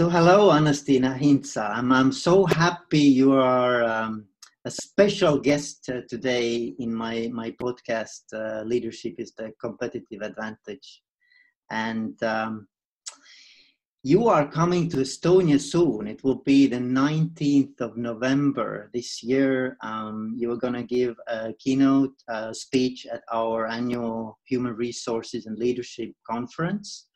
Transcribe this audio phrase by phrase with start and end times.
[0.00, 1.76] So, hello, Anastasia Hintsa.
[1.76, 4.24] I'm, I'm so happy you are um,
[4.64, 11.02] a special guest uh, today in my, my podcast, uh, Leadership is the Competitive Advantage.
[11.70, 12.66] And um,
[14.02, 16.06] you are coming to Estonia soon.
[16.06, 19.76] It will be the 19th of November this year.
[19.82, 25.44] Um, you are going to give a keynote uh, speech at our annual Human Resources
[25.44, 27.09] and Leadership Conference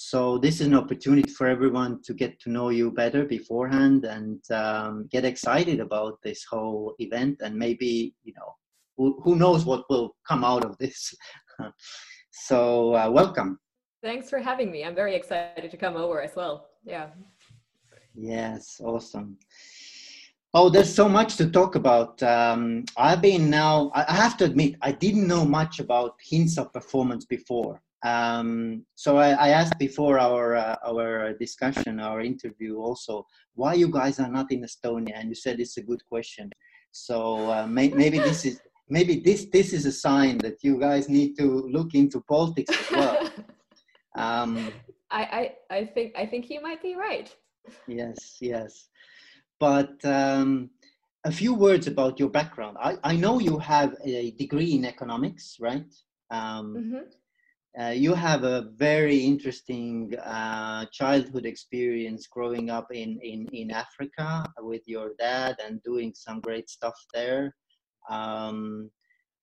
[0.00, 4.40] so this is an opportunity for everyone to get to know you better beforehand and
[4.52, 8.54] um, get excited about this whole event and maybe you know
[8.96, 11.14] who, who knows what will come out of this.
[12.30, 13.58] So uh, welcome.
[14.00, 14.84] Thanks for having me.
[14.84, 16.68] I'm very excited to come over as well.
[16.84, 17.08] Yeah.
[18.14, 19.36] Yes awesome.
[20.54, 22.22] Oh, there's so much to talk about.
[22.22, 27.24] Um, I've been now, I have to admit, I didn't know much about Hintsa performance
[27.26, 27.82] before.
[28.04, 33.90] Um, so I, I, asked before our uh, our discussion, our interview, also why you
[33.90, 36.48] guys are not in Estonia, and you said it's a good question.
[36.92, 41.08] So uh, may, maybe this is maybe this this is a sign that you guys
[41.08, 43.30] need to look into politics as well.
[44.16, 44.72] Um,
[45.12, 47.34] I, I I think I think you might be right.
[47.86, 48.88] Yes, yes,
[49.58, 50.04] but.
[50.04, 50.70] Um,
[51.24, 52.76] a few words about your background.
[52.80, 55.92] I, I know you have a degree in economics, right?
[56.30, 57.17] Um, mm-hmm
[57.80, 64.44] uh, you have a very interesting uh, childhood experience growing up in, in, in Africa
[64.58, 67.54] with your dad and doing some great stuff there.
[68.10, 68.90] Um,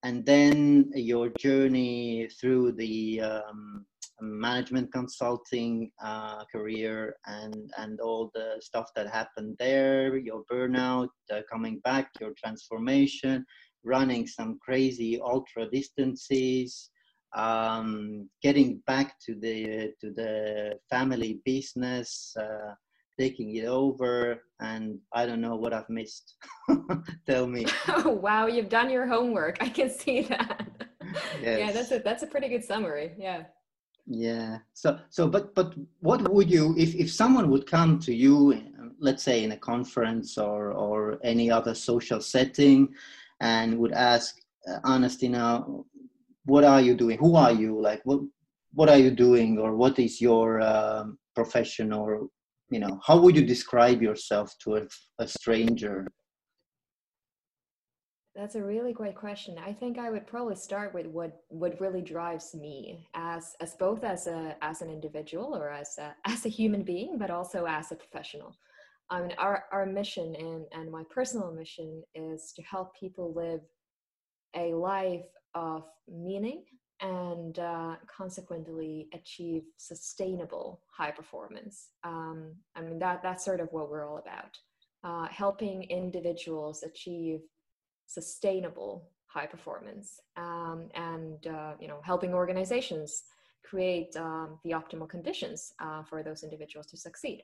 [0.04, 3.86] and then your journey through the um,
[4.20, 11.40] management consulting uh, career and, and all the stuff that happened there, your burnout, uh,
[11.50, 13.46] coming back, your transformation,
[13.86, 16.90] running some crazy ultra distances
[17.36, 22.74] um, getting back to the to the family business, uh,
[23.20, 26.36] taking it over, and I don't know what I've missed.
[27.28, 27.66] Tell me.
[27.88, 29.58] Oh wow, you've done your homework.
[29.62, 30.68] I can see that.
[31.42, 31.60] Yes.
[31.60, 33.14] Yeah, that's a that's a pretty good summary.
[33.18, 33.44] Yeah.
[34.08, 34.60] Yeah.
[34.74, 38.60] So so but but what would you if if someone would come to you,
[39.00, 42.94] let's say in a conference or or any other social setting,
[43.40, 45.64] and would ask, uh, Anastasia,
[46.46, 47.18] what are you doing?
[47.18, 47.80] Who are you?
[47.80, 48.22] Like what
[48.74, 49.58] what are you doing?
[49.58, 51.92] Or what is your um, profession?
[51.92, 52.28] Or
[52.70, 54.88] you know how would you describe yourself to a,
[55.20, 56.08] a stranger?
[58.36, 59.58] That's a really great question.
[59.58, 64.04] I think i would probably start with what what really drives me as as both
[64.04, 67.92] as a as an individual or as a as a human being but also as
[67.92, 68.56] a professional.
[69.10, 73.62] I mean our our mission and and my personal mission is to help people live
[74.56, 76.64] a life of meaning
[77.02, 81.90] and uh, consequently achieve sustainable high performance.
[82.04, 84.58] Um, I mean, that, that's sort of what we're all about.
[85.04, 87.42] Uh, helping individuals achieve
[88.08, 93.24] sustainable high performance um, and uh, you know helping organizations
[93.64, 97.44] create um, the optimal conditions uh, for those individuals to succeed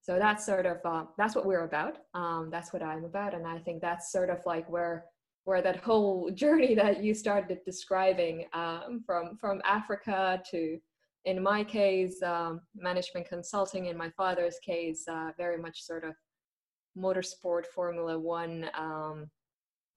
[0.00, 3.46] so that's sort of uh, that's what we're about um, that's what i'm about and
[3.46, 5.06] i think that's sort of like where
[5.44, 10.78] where that whole journey that you started describing um, from from Africa to,
[11.24, 13.86] in my case, um, management consulting.
[13.86, 16.14] In my father's case, uh, very much sort of
[16.96, 19.30] motorsport, Formula One, um,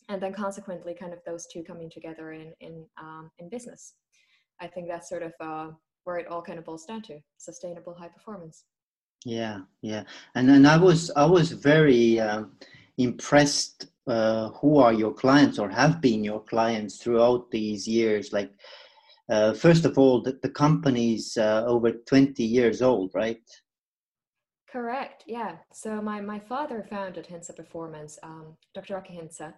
[0.10, 3.94] and then consequently, kind of those two coming together in in um, in business.
[4.62, 5.72] I think that's sort of uh,
[6.06, 8.64] where it all kind of boils down to: sustainable high performance.
[9.26, 10.04] Yeah, yeah,
[10.36, 12.52] and and I was I was very um,
[12.98, 18.32] impressed uh, who are your clients or have been your clients throughout these years?
[18.32, 18.52] Like
[19.30, 23.42] uh, first of all the, the company's uh, over 20 years old right?
[24.70, 25.56] Correct yeah.
[25.74, 29.54] So my, my father founded Hintsa performance um, dr Aki Hintsa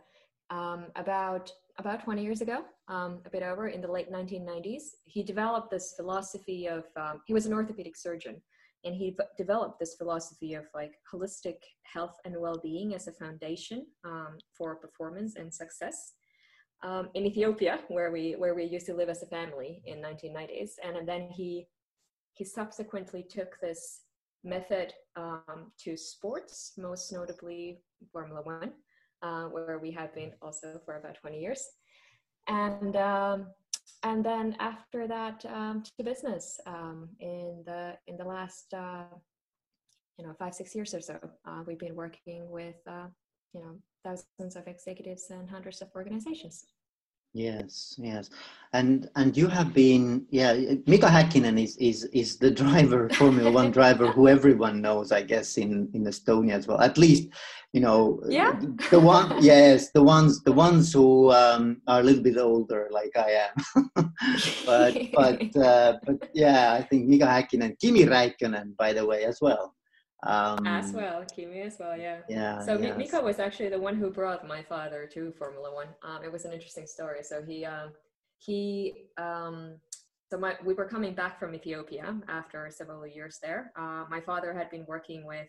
[0.50, 5.22] um, about about 20 years ago um, a bit over in the late 1990s he
[5.24, 8.42] developed this philosophy of um, he was an orthopedic surgeon
[8.88, 14.38] and he developed this philosophy of like holistic health and well-being as a foundation um,
[14.58, 16.14] for performance and success
[16.84, 20.72] um, in Ethiopia, where we where we used to live as a family in 1990s,
[20.84, 21.68] and, then he
[22.34, 24.02] he subsequently took this
[24.44, 27.82] method um, to sports, most notably
[28.12, 28.74] Formula One,
[29.24, 31.64] uh, where we have been also for about 20 years,
[32.48, 33.48] and um,
[34.04, 39.04] and then after that um, to business um, in the in the last uh,
[40.18, 43.08] you know five six years or so uh, we've been working with uh,
[43.54, 46.66] you know thousands of executives and hundreds of organizations
[47.34, 48.30] Yes, yes,
[48.74, 50.54] and and you have been, yeah.
[50.88, 55.58] Mika Häkkinen is is is the driver, Formula One driver, who everyone knows, I guess,
[55.58, 56.82] in in Estonia as well.
[56.82, 57.30] At least,
[57.74, 58.60] you know, yeah.
[58.90, 63.16] The one, yes, the ones the ones who um, are a little bit older, like
[63.16, 63.92] I am.
[64.66, 69.40] but but uh, but yeah, I think Mika Häkkinen, Kimi Räikkönen, by the way, as
[69.42, 69.77] well.
[70.24, 72.20] Um, as well, Kimi as well, yeah.
[72.28, 72.60] Yeah.
[72.66, 72.98] So yes.
[72.98, 75.90] Mika was actually the one who brought my father to Formula One.
[76.04, 77.24] Um, it was an interesting story.
[77.24, 77.92] So he um,
[78.40, 79.76] he um,
[80.32, 83.72] so my we were coming back from Ethiopia after several years there.
[83.78, 85.48] Uh, my father had been working with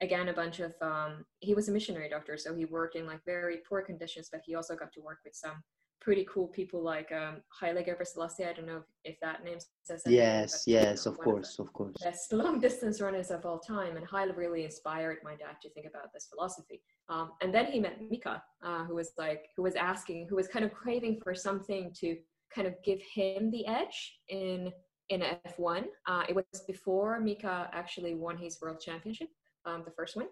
[0.00, 3.20] again a bunch of um, he was a missionary doctor, so he worked in like
[3.26, 5.62] very poor conditions, but he also got to work with some
[6.06, 8.48] pretty cool people like um, Haile Gebrselassie.
[8.48, 10.22] I don't know if, if that name says anything.
[10.22, 11.96] Yes, yes, of course, of, of course.
[12.00, 15.84] Best long distance runners of all time, and Haile really inspired my dad to think
[15.84, 16.80] about this philosophy.
[17.08, 20.46] Um, and then he met Mika, uh, who was like, who was asking, who was
[20.46, 22.16] kind of craving for something to
[22.54, 24.72] kind of give him the edge in
[25.08, 25.22] in
[25.58, 25.86] F1.
[26.06, 29.28] Uh, it was before Mika actually won his world championship,
[29.64, 30.26] um, the first one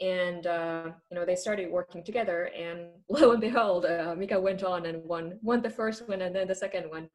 [0.00, 4.62] and uh, you know they started working together and lo and behold uh, mika went
[4.62, 7.08] on and won won the first one and then the second one.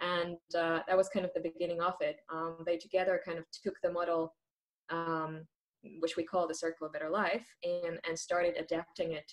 [0.00, 2.16] And uh, that was kind of the beginning of it.
[2.30, 4.34] Um, they together kind of took the model
[4.90, 5.46] um,
[6.00, 9.30] which we call the circle of better life and and started adapting it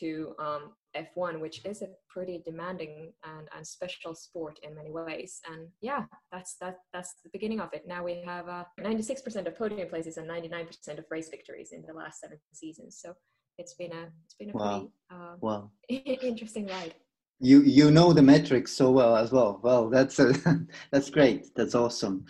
[0.00, 5.40] to um, F1, which is a pretty demanding and, and special sport in many ways.
[5.50, 7.84] And yeah, that's that that's the beginning of it.
[7.86, 11.92] Now we have uh, 96% of podium places and 99% of race victories in the
[11.92, 12.98] last seven seasons.
[13.00, 13.14] So
[13.58, 14.70] it's been a it's been a wow.
[14.70, 15.70] pretty uh, wow.
[15.88, 16.94] interesting ride
[17.38, 19.60] you you know the metrics so well as well.
[19.62, 20.32] Well that's uh,
[20.92, 21.54] that's great.
[21.54, 22.24] That's awesome.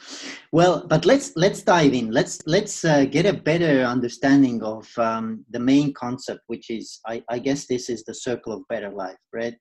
[0.52, 2.10] Well but let's let's dive in.
[2.10, 7.22] Let's let's uh, get a better understanding of um, the main concept which is I,
[7.28, 9.56] I guess this is the circle of better life right?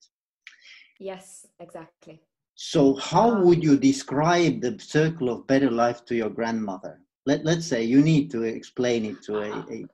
[1.00, 2.22] Yes exactly.
[2.56, 7.02] So how would you describe the circle of better life to your grandmother?
[7.26, 9.74] Let, let's say you need to explain it to a, uh-huh.
[9.74, 9.86] a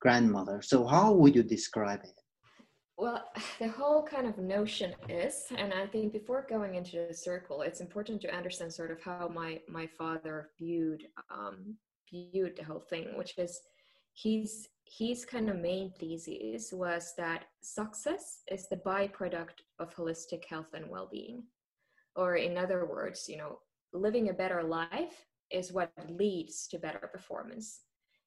[0.00, 0.60] grandmother.
[0.62, 2.19] So how would you describe it
[3.00, 3.24] well,
[3.58, 7.80] the whole kind of notion is, and I think before going into the circle, it's
[7.80, 11.76] important to understand sort of how my my father viewed um,
[12.08, 13.60] viewed the whole thing, which is
[14.12, 20.74] he's his kind of main thesis was that success is the byproduct of holistic health
[20.74, 21.44] and well-being,
[22.16, 23.60] or in other words, you know,
[23.92, 27.80] living a better life is what leads to better performance.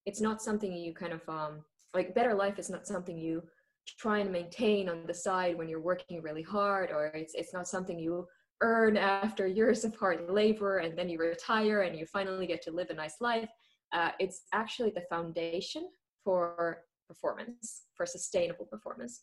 [0.06, 3.44] It's not something you kind of um, like better life is not something you
[3.86, 7.68] try and maintain on the side when you're working really hard or it's, it's not
[7.68, 8.28] something you
[8.62, 12.72] earn after years of hard labor and then you retire and you finally get to
[12.72, 13.50] live a nice life
[13.94, 15.88] uh, it's actually the foundation
[16.24, 19.22] for performance for sustainable performance.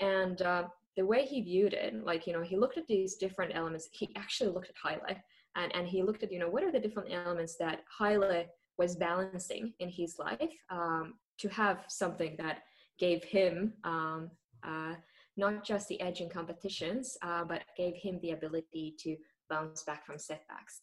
[0.00, 0.64] And uh,
[0.96, 4.10] the way he viewed it like you know he looked at these different elements he
[4.14, 5.16] actually looked at Haile
[5.56, 8.44] and, and he looked at you know what are the different elements that Haile
[8.76, 12.58] was balancing in his life um, to have something that
[13.02, 14.30] gave him um,
[14.62, 14.94] uh,
[15.36, 19.16] not just the edge in competitions, uh, but gave him the ability to
[19.50, 20.76] bounce back from setbacks.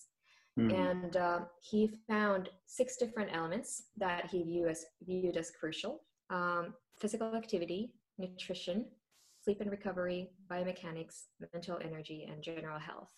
[0.60, 0.74] Mm.
[0.92, 6.74] And uh, he found six different elements that he viewed as, viewed as crucial um,
[7.00, 8.86] physical activity, nutrition,
[9.42, 11.24] sleep and recovery, biomechanics,
[11.54, 13.14] mental energy, and general health.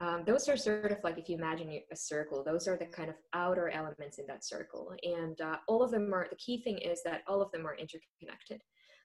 [0.00, 3.08] Um, those are sort of like if you imagine a circle, those are the kind
[3.08, 4.92] of outer elements in that circle.
[5.02, 7.76] And uh, all of them are, the key thing is that all of them are
[7.76, 8.60] interconnected.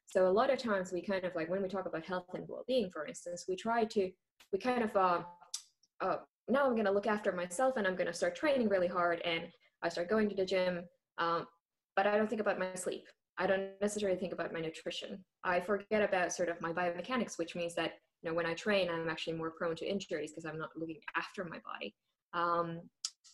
[0.06, 2.44] So a lot of times we kind of like, when we talk about health and
[2.48, 4.12] well being, for instance, we try to,
[4.52, 5.22] we kind of, uh,
[6.02, 6.18] uh,
[6.50, 9.22] now I'm going to look after myself and I'm going to start training really hard
[9.22, 9.44] and
[9.82, 10.84] I start going to the gym,
[11.18, 11.48] um,
[11.96, 13.06] but I don't think about my sleep.
[13.38, 15.24] I don't necessarily think about my nutrition.
[15.46, 18.90] I forget about sort of my biomechanics, which means that you know when i train
[18.90, 21.96] i'm actually more prone to injuries because i'm not looking after my body.
[22.34, 22.82] Um,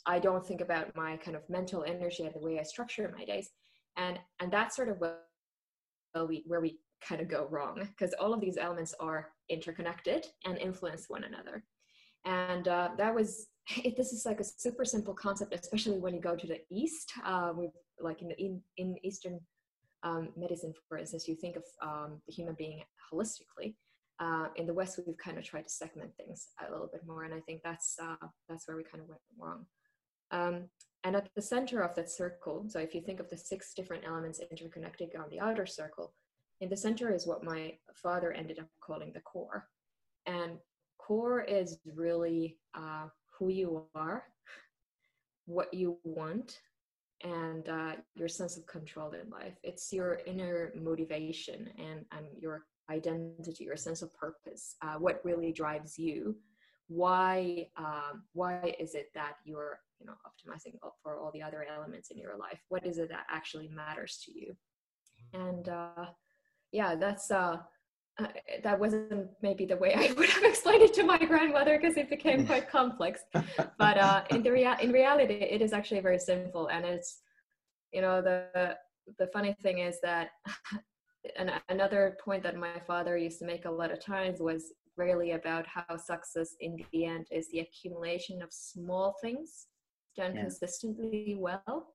[0.05, 3.25] i don't think about my kind of mental energy and the way i structure my
[3.25, 3.49] days.
[3.97, 8.33] And and that's sort of where we where we kind of go wrong because all
[8.33, 11.63] of these elements are interconnected and influence one another.
[12.25, 13.47] And uh, that was
[13.83, 17.11] it, this is like a super simple concept especially when you go to the east
[17.25, 19.39] uh, with like in, in, in eastern
[20.03, 23.75] um, medicine for instance you think of um, the human being holistically
[24.19, 27.23] uh, in the West, we've kind of tried to segment things a little bit more,
[27.23, 29.65] and I think that's uh, that's where we kind of went wrong.
[30.31, 30.69] Um,
[31.03, 34.03] and at the center of that circle, so if you think of the six different
[34.05, 36.13] elements interconnected on the outer circle,
[36.59, 39.67] in the center is what my father ended up calling the core.
[40.25, 40.57] And
[40.97, 43.07] core is really uh,
[43.37, 44.23] who you are,
[45.45, 46.59] what you want,
[47.23, 49.53] and uh, your sense of control in life.
[49.63, 55.51] It's your inner motivation and, and your identity, your sense of purpose, uh, what really
[55.51, 56.35] drives you.
[56.87, 62.11] Why um, why is it that you're you know optimizing for all the other elements
[62.11, 62.59] in your life?
[62.69, 64.55] What is it that actually matters to you?
[65.33, 66.05] And uh,
[66.71, 67.57] yeah, that's uh,
[68.19, 68.27] uh,
[68.63, 72.09] that wasn't maybe the way I would have explained it to my grandmother because it
[72.09, 73.21] became quite complex.
[73.77, 77.19] But uh, in the rea- in reality, it is actually very simple, and it's
[77.91, 78.77] you know the
[79.19, 80.29] the funny thing is that
[81.37, 85.31] and another point that my father used to make a lot of times was really
[85.31, 89.67] about how success in the end is the accumulation of small things
[90.15, 90.41] done yeah.
[90.41, 91.93] consistently well.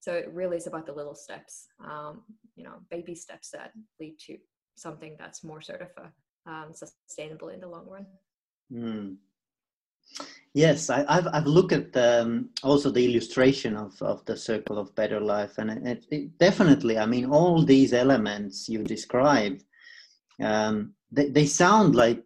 [0.00, 2.22] So it really is about the little steps, um,
[2.56, 4.36] you know, baby steps that lead to
[4.76, 8.06] something that's more sort of a, um, sustainable in the long run.
[8.72, 9.16] Mm.
[10.54, 14.94] Yes, I, have I've looked at um, also the illustration of, of the circle of
[14.94, 19.64] better life, and it, it definitely, I mean, all these elements you described,
[20.40, 22.22] um, they, they sound like,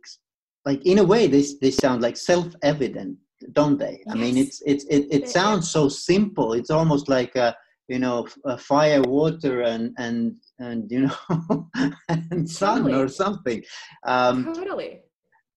[0.66, 3.16] like in a way, they, they sound like self-evident,
[3.52, 4.02] don't they?
[4.04, 4.14] Yes.
[4.14, 6.52] I mean, it's it's it, it sounds so simple.
[6.52, 7.56] It's almost like a
[7.86, 8.26] you know
[8.58, 11.68] fire, water, and and and you know
[12.08, 12.94] and sun totally.
[12.94, 13.62] or something
[14.06, 15.00] um, totally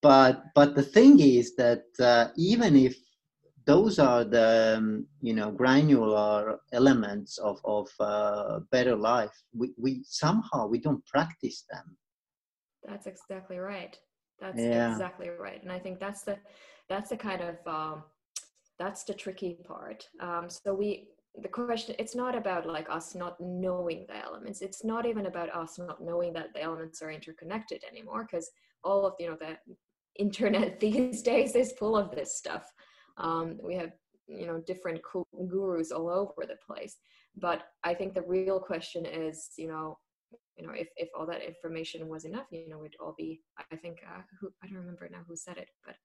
[0.01, 2.95] but but the thing is that uh, even if
[3.65, 10.01] those are the um, you know granular elements of of uh, better life we, we
[10.03, 11.97] somehow we don't practice them.
[12.87, 13.97] That's exactly right.
[14.39, 14.91] That's yeah.
[14.91, 15.61] exactly right.
[15.61, 16.37] And i think that's the
[16.89, 18.03] that's the kind of um,
[18.79, 20.07] that's the tricky part.
[20.19, 21.07] Um, so we
[21.41, 24.61] the question it's not about like us not knowing the elements.
[24.61, 28.49] It's not even about us not knowing that the elements are interconnected anymore because
[28.83, 29.57] all of you know the
[30.17, 32.63] internet these days is full of this stuff
[33.17, 33.91] um, we have
[34.27, 35.01] you know different
[35.49, 36.97] gurus all over the place
[37.35, 39.97] but i think the real question is you know
[40.57, 43.41] you know if, if all that information was enough you know we'd all be
[43.71, 45.95] i think uh, who i don't remember now who said it but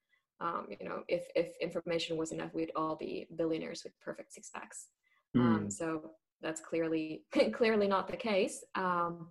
[0.44, 4.50] um, you know if if information was enough we'd all be billionaires with perfect six
[4.50, 4.88] packs
[5.36, 5.40] Mm.
[5.40, 6.10] Um, so
[6.42, 7.22] that's clearly
[7.54, 8.64] clearly not the case.
[8.75, 9.28] Um,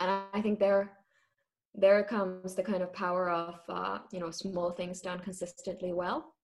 [0.00, 0.92] and I think there
[1.76, 6.34] there comes the kind of power of uh, you know small things done consistently well,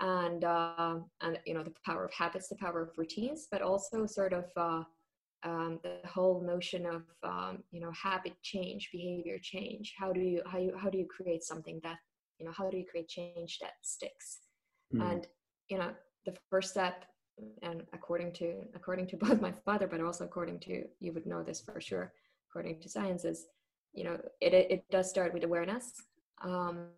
[0.00, 4.06] and uh, and you know the power of habits, the power of routines, but also
[4.06, 4.82] sort of uh,
[5.42, 9.94] um, the whole notion of um, you know habit change, behavior change.
[9.98, 11.98] How do you how you how do you create something that
[12.38, 14.38] you know how do you create change that sticks?
[14.94, 15.12] Mm.
[15.12, 15.26] And
[15.68, 15.92] you know
[16.24, 17.04] the first step
[17.62, 21.42] and according to according to both my father but also according to you would know
[21.42, 22.12] this for sure
[22.48, 23.46] according to sciences
[23.96, 25.92] you know it, it, does start with awareness.
[26.42, 26.88] Um,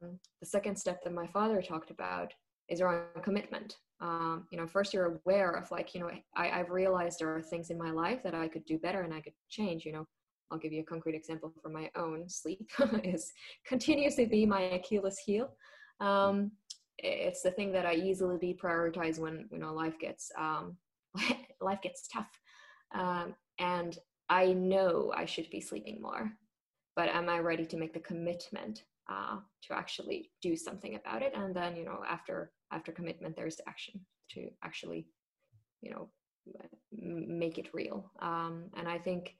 [0.40, 2.32] the second step that my father talked about
[2.68, 3.76] is around commitment.
[4.00, 7.42] Um, you know first you're aware of like you know I, i've realized there are
[7.42, 10.06] things in my life that i could do better and i could change you know.
[10.50, 12.70] I'll give you a concrete example from my own sleep
[13.04, 13.32] is
[13.66, 15.50] continuously be my achilles heel.
[16.00, 16.52] Um,
[16.98, 20.76] it's the thing that I easily deprioritize when you know life gets um,
[21.60, 22.30] life gets tough,
[22.94, 26.32] um, and I know I should be sleeping more,
[26.98, 31.32] but am I ready to make the commitment uh, to actually do something about it?
[31.32, 34.00] And then you know after after commitment, there's action
[34.32, 35.06] to actually
[35.80, 36.08] you know
[36.90, 38.10] make it real.
[38.20, 39.36] Um, and I think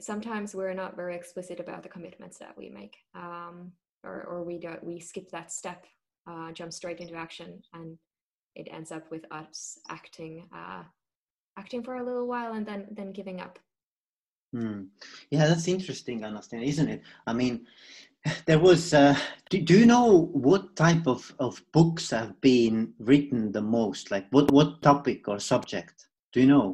[0.00, 2.96] sometimes we're not very explicit about the commitments that we make.
[3.16, 3.72] Um,
[4.04, 5.84] or, or we don't we skip that step
[6.30, 7.98] uh, jump straight into action and
[8.54, 10.84] it ends up with us acting uh,
[11.58, 13.58] acting for a little while and then then giving up
[14.54, 14.82] hmm.
[15.30, 17.66] yeah that's interesting understand isn't it i mean
[18.46, 19.16] there was uh,
[19.50, 24.26] do, do you know what type of, of books have been written the most like
[24.30, 26.72] what what topic or subject do you know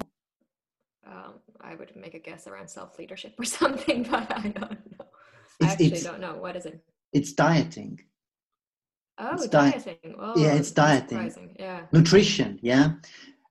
[1.07, 5.07] um, i would make a guess around self-leadership or something but i don't know
[5.61, 7.99] i it's, actually it's, don't know what is it it's dieting
[9.23, 10.15] Oh, it's dieting.
[10.19, 11.55] Oh, yeah, it's dieting.
[11.59, 11.83] Yeah.
[11.93, 12.93] Nutrition, yeah.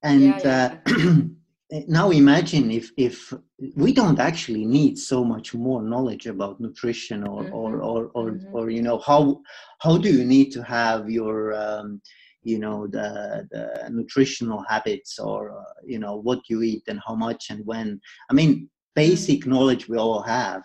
[0.02, 1.14] And yeah, yeah.
[1.14, 1.14] Uh,
[1.88, 3.32] now imagine if if
[3.76, 7.54] we don't actually need so much more knowledge about nutrition or mm-hmm.
[7.54, 8.56] or or or, mm-hmm.
[8.56, 9.40] or, you know how
[9.80, 12.02] how do you need to have your um,
[12.42, 17.16] you know the the nutritional habits or uh, you know what you eat and how
[17.16, 18.02] much and when.
[18.30, 19.52] I mean, basic mm-hmm.
[19.52, 20.64] knowledge we all have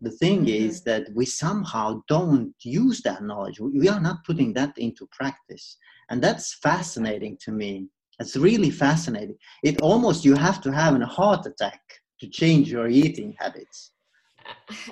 [0.00, 0.66] the thing mm-hmm.
[0.66, 5.76] is that we somehow don't use that knowledge we are not putting that into practice
[6.10, 7.88] and that's fascinating to me
[8.18, 9.36] it's really fascinating.
[9.62, 11.80] It almost you have to have a heart attack
[12.20, 13.92] to change your eating habits.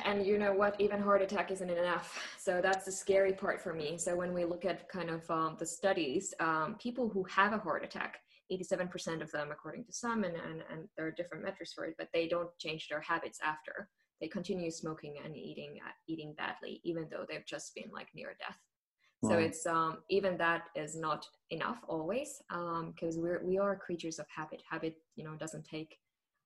[0.05, 0.79] And you know what?
[0.81, 2.19] Even heart attack isn't enough.
[2.39, 3.97] So that's the scary part for me.
[3.97, 7.59] So when we look at kind of um, the studies um, people who have a
[7.59, 8.19] heart attack
[8.53, 11.95] 87% of them according to some and, and, and there are different metrics for it
[11.99, 13.89] but they don't change their habits after.
[14.21, 18.37] They continue smoking and eating uh, eating badly even though they've just been like near
[18.39, 18.59] death
[19.23, 19.31] wow.
[19.31, 24.19] so it's um, even that is not enough always because um, we're we are creatures
[24.19, 24.63] of habit.
[24.69, 25.99] Habit you know doesn't take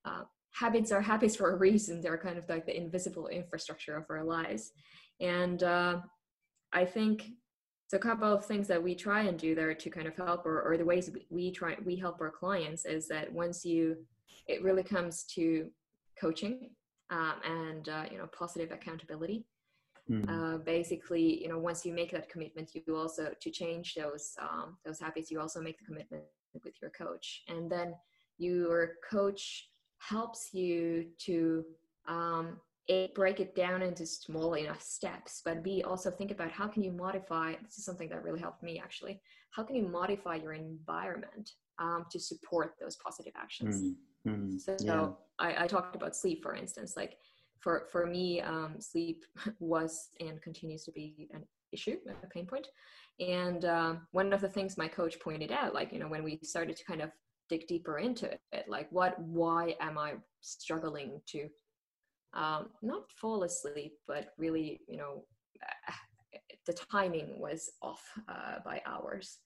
[0.05, 0.23] uh,
[0.53, 2.01] habits are habits for a reason.
[2.01, 4.73] They're kind of like the invisible infrastructure of our lives.
[5.21, 6.01] And uh,
[6.73, 7.25] i think
[7.89, 10.47] so a couple of things that we try and do there to kind of help
[10.47, 13.97] or, or the ways we try we help our clients is that once you
[14.47, 15.69] it really comes to
[16.19, 16.71] coaching
[17.11, 19.45] um, and uh, you know positive accountability
[20.11, 20.29] mm.
[20.29, 24.77] uh, basically you know once you make that commitment you also to change those um,
[24.85, 26.23] those habits you also make the commitment
[26.65, 27.95] with your coach and then
[28.39, 31.65] your coach helps you to
[32.09, 36.67] um, a, break it down into small enough steps but b also think about how
[36.67, 39.21] can you modify this is something that really helped me actually
[39.53, 43.95] how can you modify your environment um, to support those positive actions mm.
[44.27, 45.09] Mm, so yeah.
[45.39, 46.95] I, I, talked about sleep, for instance.
[46.97, 47.17] Like
[47.61, 49.25] for for me, um, sleep
[49.61, 52.67] was and continues to be an issue, a pain point.
[53.21, 56.39] And um, one of the things my coach pointed out, like you know, when we
[56.43, 57.11] started to kind of
[57.49, 61.49] dig deeper into it, like what, why am I struggling to
[62.33, 65.25] um, not fall asleep, but really, you know,
[66.67, 69.39] the timing was off uh, by hours.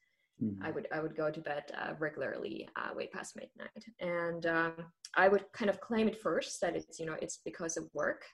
[0.43, 0.65] Mm-hmm.
[0.65, 4.73] I would I would go to bed uh, regularly uh, way past midnight, and um,
[5.17, 8.25] I would kind of claim at first that it's you know it's because of work,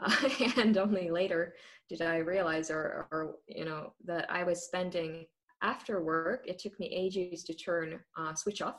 [0.00, 1.54] uh, and only later
[1.88, 5.26] did I realize or or you know that I was spending
[5.60, 6.44] after work.
[6.46, 8.78] It took me ages to turn uh, switch off,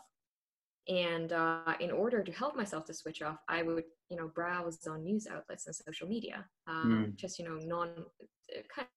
[0.88, 4.88] and uh, in order to help myself to switch off, I would you know browse
[4.88, 7.16] on news outlets and social media, um, mm.
[7.18, 8.88] just you know non uh, kind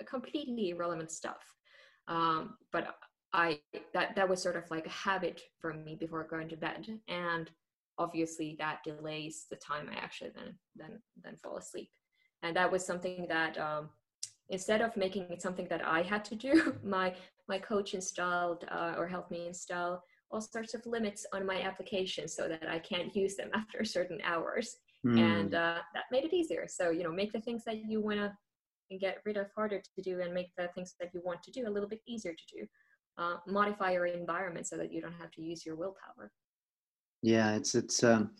[0.00, 1.42] of completely irrelevant stuff
[2.08, 2.96] um, but
[3.32, 3.60] I
[3.94, 7.50] that that was sort of like a habit for me before going to bed, and
[7.98, 11.90] obviously that delays the time I actually then then then fall asleep,
[12.42, 13.90] and that was something that um,
[14.48, 17.14] instead of making it something that I had to do, my
[17.48, 22.34] my coach installed uh, or helped me install all sorts of limits on my applications
[22.34, 24.76] so that I can't use them after certain hours.
[25.06, 25.18] Mm.
[25.18, 26.66] And uh, that made it easier.
[26.68, 28.32] So, you know, make the things that you want to
[28.90, 31.50] and get rid of harder to do and make the things that you want to
[31.50, 32.66] do a little bit easier to do.
[33.16, 36.30] Uh, modify your environment so that you don't have to use your willpower.
[37.22, 38.30] Yeah, it's it's um,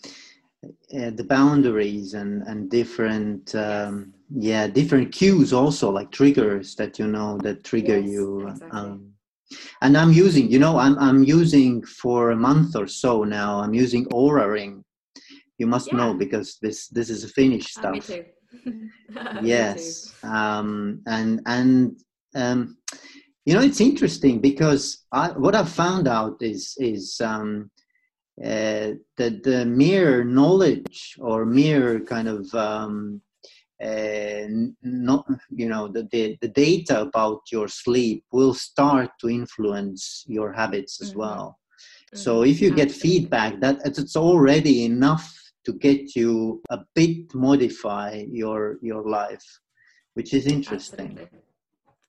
[0.64, 7.08] uh, the boundaries and and different um, yeah different cues also like triggers that you
[7.08, 8.48] know that trigger yes, you.
[8.48, 8.78] Exactly.
[8.78, 9.12] Um,
[9.80, 13.58] and I'm using, you know, I'm I'm using for a month or so now.
[13.58, 14.84] I'm using Oura Ring.
[15.56, 15.96] You must yeah.
[15.96, 17.96] know because this this is a Finnish stuff.
[17.96, 18.24] Uh, too
[19.42, 22.00] yes um, and and
[22.34, 22.76] um,
[23.44, 27.70] you know it's interesting because I, what i've found out is is um,
[28.44, 33.20] uh, that the mere knowledge or mere kind of um,
[33.82, 34.46] uh,
[34.82, 40.52] not you know the, the, the data about your sleep will start to influence your
[40.52, 41.20] habits as mm-hmm.
[41.20, 41.58] well
[42.14, 42.50] so mm-hmm.
[42.50, 48.78] if you get feedback that it's already enough to get you a bit modify your
[48.82, 49.46] your life
[50.18, 51.06] which is interesting.
[51.06, 51.38] Absolutely,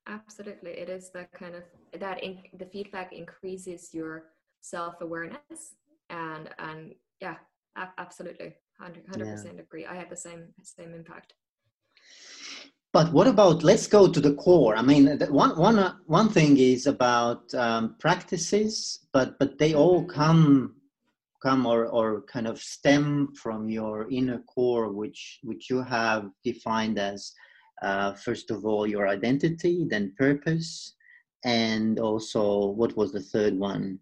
[0.07, 0.71] absolutely.
[0.71, 1.63] it is that kind of
[1.99, 4.23] that in, the feedback increases your
[4.61, 5.75] self-awareness
[6.09, 7.35] and and yeah
[7.99, 8.55] absolutely.
[8.77, 9.85] 100 percent agree.
[9.85, 11.33] I had the same same impact.
[12.91, 14.75] But what about let's go to the core.
[14.75, 20.19] I mean one one one thing is about um, practices but but they all mm-hmm.
[20.21, 20.75] come
[21.41, 26.99] come or, or kind of stem from your inner core which which you have defined
[26.99, 27.33] as
[27.81, 30.95] uh, first of all your identity then purpose
[31.45, 33.99] and also what was the third one?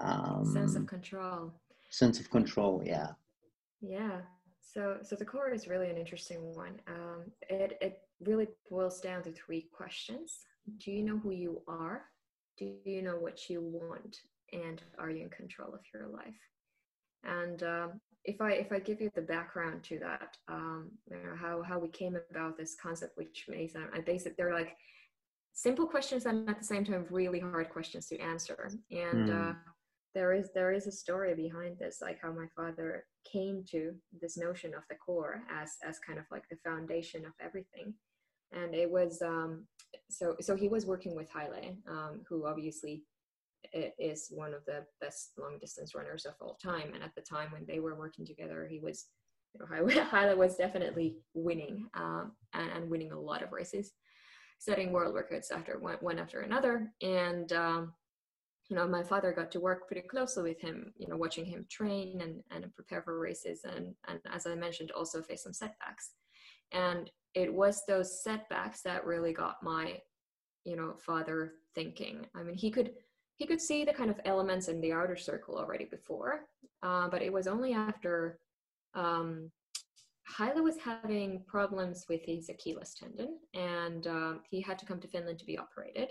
[0.00, 1.52] Um, sense of control.
[1.90, 3.08] Sense of control yeah.
[3.80, 4.20] Yeah.
[4.60, 6.80] So so the core is really an interesting one.
[6.86, 10.46] Um, it, it really boils down to three questions.
[10.78, 12.02] Do you know who you are?
[12.58, 14.20] Do you know what you want?
[14.52, 16.38] And are you in control of your life
[17.28, 21.36] and um, if I if I give you the background to that, um, you know,
[21.36, 24.76] how how we came about this concept, which makes I basic they're like
[25.52, 28.70] simple questions and at the same time really hard questions to answer.
[28.90, 29.50] And mm.
[29.50, 29.54] uh,
[30.14, 34.36] there is there is a story behind this, like how my father came to this
[34.36, 37.94] notion of the core as as kind of like the foundation of everything.
[38.52, 39.66] And it was um,
[40.10, 43.04] so so he was working with Haile, um, who obviously
[43.72, 46.92] is one of the best long distance runners of all time.
[46.94, 49.06] And at the time when they were working together, he was,
[49.54, 53.92] you know, Haile was definitely winning um, and, and, winning a lot of races,
[54.58, 56.92] setting world records after one, one after another.
[57.02, 57.92] And um,
[58.68, 61.66] you know, my father got to work pretty closely with him, you know, watching him
[61.70, 66.10] train and, and prepare for races and, and as I mentioned, also face some setbacks.
[66.72, 69.98] And it was those setbacks that really got my,
[70.64, 72.26] you know, father thinking.
[72.34, 72.92] I mean, he could
[73.38, 76.40] he could see the kind of elements in the outer circle already before,
[76.82, 78.38] uh, but it was only after
[78.94, 79.50] um,
[80.26, 85.08] Haile was having problems with his Achilles tendon, and um, he had to come to
[85.08, 86.10] Finland to be operated.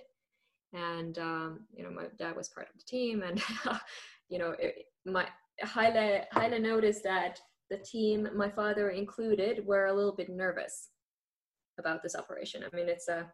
[0.74, 3.42] And um, you know, my dad was part of the team, and
[4.30, 5.28] you know, it, my
[5.62, 10.90] Haile Haile noticed that the team, my father included, were a little bit nervous
[11.78, 12.64] about this operation.
[12.64, 13.30] I mean, it's a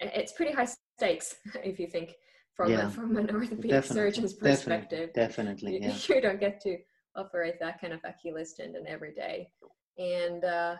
[0.00, 2.14] it's pretty high stakes if you think
[2.54, 2.86] from yeah.
[2.86, 3.94] a, from an orthopedic definitely.
[3.94, 5.10] surgeon's perspective.
[5.14, 5.96] Definitely, definitely yeah.
[6.08, 6.78] you, you don't get to
[7.16, 9.50] operate that kind of Achilles tendon every day.
[9.98, 10.76] And uh,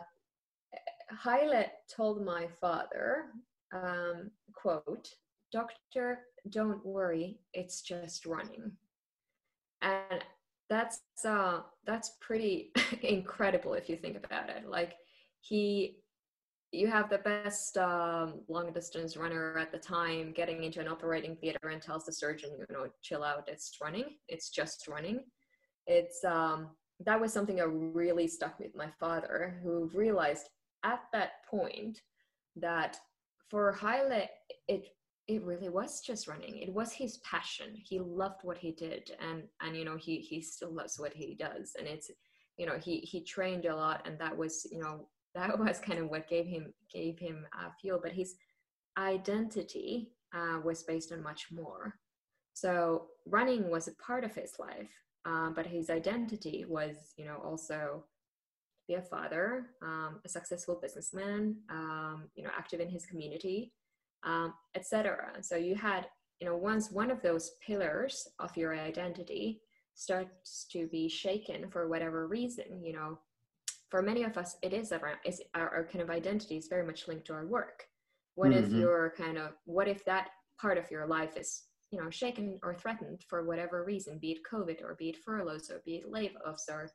[1.23, 3.25] Haile told my father,
[3.73, 5.07] um, quote,
[5.51, 8.71] doctor, don't worry, it's just running.
[9.81, 10.23] And
[10.69, 14.67] that's uh, that's pretty incredible if you think about it.
[14.67, 14.93] Like
[15.41, 15.97] he,
[16.73, 21.35] you have the best um, long distance runner at the time getting into an operating
[21.35, 25.19] theater and tells the surgeon, you know, chill out, it's running, it's just running.
[25.85, 26.69] It's um,
[27.05, 30.49] that was something that really stuck with my father, who realized
[30.83, 32.01] at that point
[32.55, 32.97] that
[33.49, 34.27] for Haile,
[34.67, 34.87] it
[35.27, 36.57] it really was just running.
[36.57, 37.67] It was his passion.
[37.75, 41.35] He loved what he did, and and you know he he still loves what he
[41.35, 41.73] does.
[41.77, 42.09] And it's
[42.57, 45.99] you know he he trained a lot, and that was you know that was kind
[45.99, 47.99] of what gave him gave him uh, fuel.
[48.01, 48.35] But his
[48.97, 51.95] identity uh, was based on much more.
[52.53, 54.91] So running was a part of his life,
[55.25, 58.03] um, but his identity was, you know, also
[58.87, 63.71] be a father, um, a successful businessman, um, you know, active in his community,
[64.23, 65.31] um, etc.
[65.41, 66.07] So you had,
[66.39, 69.61] you know, once one of those pillars of your identity
[69.95, 73.19] starts to be shaken for whatever reason, you know,
[73.93, 76.83] for many of us, it is around, is our, our kind of identity is very
[76.83, 77.83] much linked to our work.
[78.33, 78.65] What mm-hmm.
[78.65, 80.29] if you're kind of, what if that
[80.59, 84.39] part of your life is you know shaken or threatened for whatever reason be it
[84.51, 86.89] covid or be it furloughs or be it layoffs or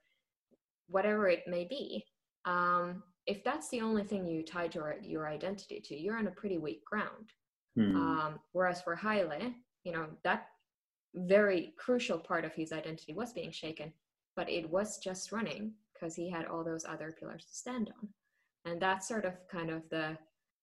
[0.88, 2.04] whatever it may be
[2.46, 6.32] um, if that's the only thing you tie your, your identity to you're on a
[6.32, 7.30] pretty weak ground
[7.78, 7.94] mm.
[7.94, 9.52] um, whereas for Haile,
[9.84, 10.48] you know that
[11.14, 13.92] very crucial part of his identity was being shaken
[14.34, 18.08] but it was just running because he had all those other pillars to stand on.
[18.64, 20.16] And that's sort of kind of the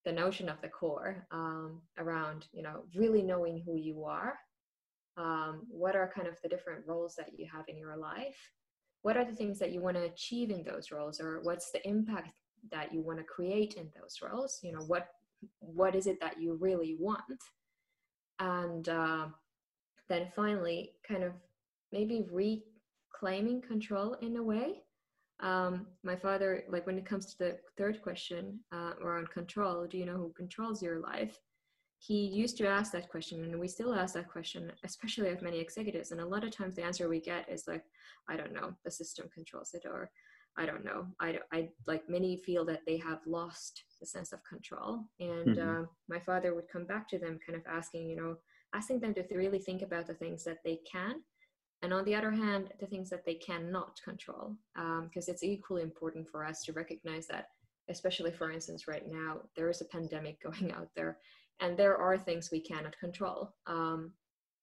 [0.04, 4.36] the notion of the core um, around you know really knowing who you are.
[5.17, 8.38] Um, what are kind of the different roles that you have in your life?
[9.02, 11.88] What are the things that you want to achieve in those roles or what's the
[11.88, 12.30] impact
[12.71, 14.60] that you want to create in those roles?
[14.62, 15.08] You know what
[15.60, 17.21] what is it that you really want?
[18.39, 19.28] And uh,
[20.10, 21.32] then finally kind of
[21.91, 24.85] maybe reclaiming control in a way
[25.41, 29.98] um, my father like when it comes to the third question uh, around control do
[29.98, 31.39] you know who controls your life
[32.00, 35.60] he used to ask that question and we still ask that question especially of many
[35.60, 37.84] executives and a lot of times the answer we get is like
[38.30, 40.10] i don't know the system controls it or
[40.58, 44.39] i don't know i, I like many feel that they have lost the sense of
[44.43, 45.84] control and mm-hmm.
[45.84, 48.36] uh, my father would come back to them kind of asking you know
[48.74, 51.21] asking them to really think about the things that they can
[51.81, 55.81] and on the other hand the things that they cannot control because um, it's equally
[55.81, 57.47] important for us to recognize that
[57.89, 61.17] especially for instance right now there is a pandemic going out there
[61.59, 63.53] and there are things we cannot control.
[63.67, 64.11] Um,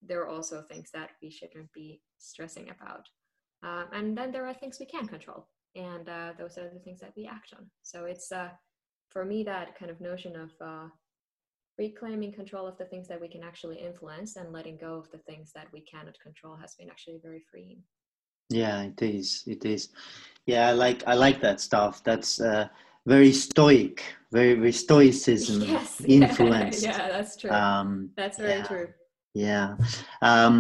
[0.02, 3.06] there are also things that we shouldn't be stressing about.
[3.62, 7.00] Um, and then there are things we can control and uh, those are the things
[7.00, 7.66] that we act on.
[7.82, 8.48] So it's uh,
[9.08, 10.88] for me that kind of notion of uh,
[11.86, 15.22] reclaiming control of the things that we can actually influence and letting go of the
[15.28, 17.80] things that we cannot control has been actually very freeing.
[18.60, 19.82] Yeah it is it is.
[20.52, 21.94] Yeah i like i like that stuff.
[22.08, 22.64] That's uh,
[23.14, 23.94] very stoic
[24.38, 26.82] very very stoicism yes, influenced.
[26.90, 27.50] Yeah, that's true.
[27.60, 27.88] Um,
[28.20, 28.86] that's very yeah, true.
[29.48, 29.68] yeah.
[30.30, 30.56] Um,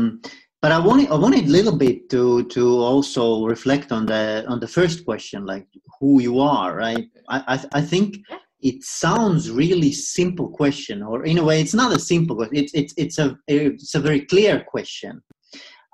[0.62, 2.22] but i wanted i wanted a little bit to
[2.56, 3.22] to also
[3.54, 7.06] reflect on the on the first question like who you are right?
[7.34, 11.74] I i, I think yeah it sounds really simple question or in a way it's
[11.74, 15.22] not a simple question it's it's, it's a it's a very clear question.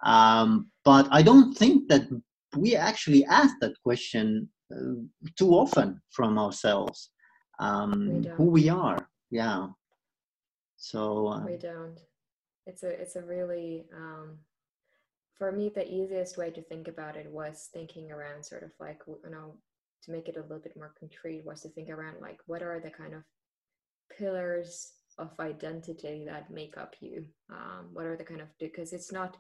[0.05, 2.05] Um, but i don't think that
[2.57, 4.95] we actually ask that question uh,
[5.37, 7.11] too often from ourselves
[7.59, 9.69] um, we who we are yeah.
[10.77, 11.99] So uh, we don't.
[12.67, 14.39] It's a it's a really um,
[15.37, 19.01] for me the easiest way to think about it was thinking around sort of like
[19.07, 19.55] you know
[20.05, 22.81] to make it a little bit more concrete was to think around like what are
[22.81, 23.23] the kind of
[24.17, 29.13] pillars of identity that make up you um, what are the kind of because it's
[29.13, 29.37] not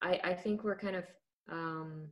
[0.00, 1.04] i i think we're kind of
[1.50, 2.08] um,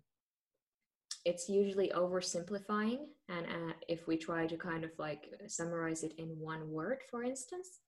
[1.25, 6.29] it's usually oversimplifying and uh, if we try to kind of like summarize it in
[6.39, 7.81] one word for instance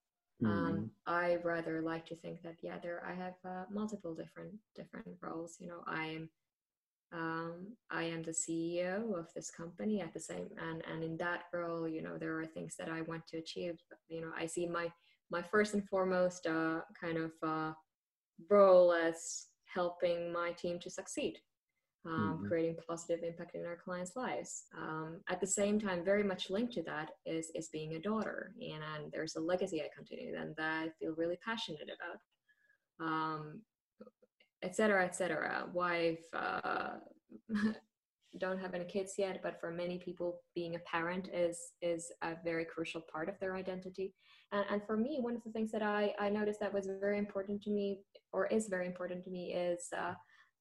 [0.45, 0.67] um, mm-hmm.
[0.67, 5.07] um, i rather like to think that yeah there i have uh, multiple different different
[5.21, 6.29] roles you know i am
[7.13, 11.45] um, i am the ceo of this company at the same and and in that
[11.53, 13.75] role you know there are things that i want to achieve
[14.09, 14.91] you know i see my
[15.31, 17.73] my first and foremost uh, kind of uh,
[18.51, 21.39] role as helping my team to succeed
[22.05, 22.49] um, mm-hmm.
[22.49, 24.65] creating positive impact in our clients' lives.
[24.77, 28.53] Um, at the same time, very much linked to that is is being a daughter,
[28.61, 33.61] and, and there's a legacy I continue and that I feel really passionate about, um,
[34.63, 35.05] etc.
[35.05, 35.67] etc.
[35.73, 36.93] Wife, uh,
[38.39, 42.35] don't have any kids yet, but for many people, being a parent is is a
[42.45, 44.15] very crucial part of their identity.
[44.53, 47.19] And, and for me, one of the things that I I noticed that was very
[47.19, 48.01] important to me,
[48.33, 50.15] or is very important to me, is uh,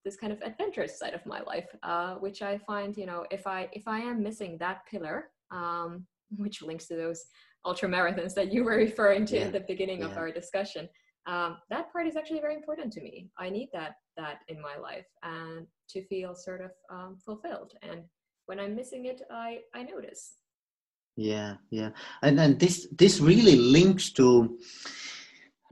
[0.04, 3.48] this kind of adventurous side of my life, uh, which I find, you know, if
[3.48, 7.24] I if I am missing that pillar, um, which links to those
[7.66, 9.44] ultra marathons that you were referring to yeah.
[9.44, 10.08] at the beginning yeah.
[10.08, 10.90] of our discussion,
[11.28, 13.30] um, that part is actually very important to me.
[13.38, 17.74] I need that that in my life and to feel sort of um, fulfilled.
[17.82, 18.02] And
[18.48, 20.34] when I'm missing it, I I notice.
[21.18, 21.90] Yeah, yeah,
[22.24, 24.58] and and this this really links to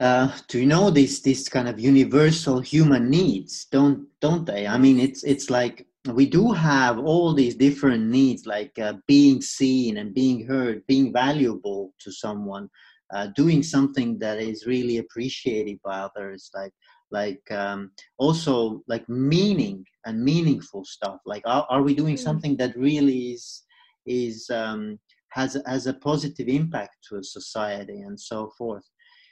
[0.00, 4.78] uh, do you know these these kind of universal human needs don't don't they i
[4.78, 9.98] mean it's it's like we do have all these different needs like uh, being seen
[9.98, 12.66] and being heard being valuable to someone
[13.14, 16.72] uh, doing something that is really appreciated by others like
[17.10, 22.18] like um, also like meaning and meaningful stuff like are, are we doing mm.
[22.18, 23.62] something that really is
[24.06, 24.98] is um,
[25.30, 28.84] has has a positive impact to a society and so forth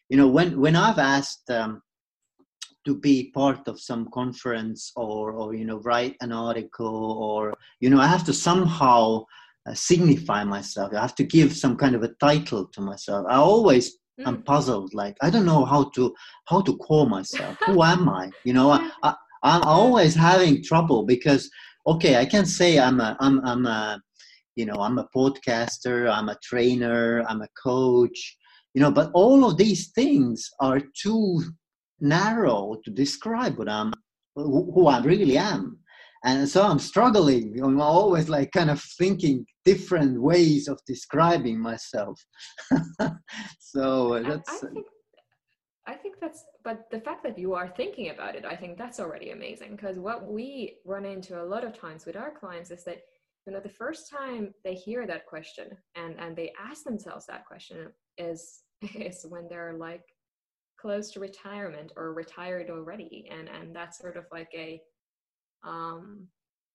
[0.08, 1.82] you know when when i've asked um,
[2.84, 7.90] to be part of some conference or or you know write an article or you
[7.90, 9.24] know i have to somehow
[9.68, 10.92] uh, signify myself.
[10.94, 13.26] I have to give some kind of a title to myself.
[13.28, 14.26] I always mm.
[14.26, 16.14] am puzzled like i don't know how to
[16.46, 17.56] how to call myself.
[17.66, 18.30] Who am i?
[18.44, 21.48] You know I, I i'm always having trouble because
[21.86, 24.00] okay i can say i'm a i'm i'm a
[24.56, 28.36] you know i'm a podcaster i'm a trainer i'm a coach
[28.74, 31.42] you know but all of these things are too
[32.00, 33.92] narrow to describe what i'm
[34.34, 35.78] who i really am
[36.24, 37.60] and so i'm struggling.
[37.62, 42.20] I'm always like kind of thinking different ways of describing myself.
[43.60, 44.86] So uh, that's I, I think,
[45.86, 48.98] I think that's but the fact that you are thinking about it i think that's
[48.98, 52.82] already amazing because what we run into a lot of times with our clients is
[52.84, 53.00] that
[53.46, 57.44] you know the first time they hear that question and and they ask themselves that
[57.44, 58.62] question is
[58.94, 60.04] is when they're like
[60.78, 63.28] close to retirement or retired already.
[63.30, 64.80] And and that's sort of like a
[65.64, 66.26] um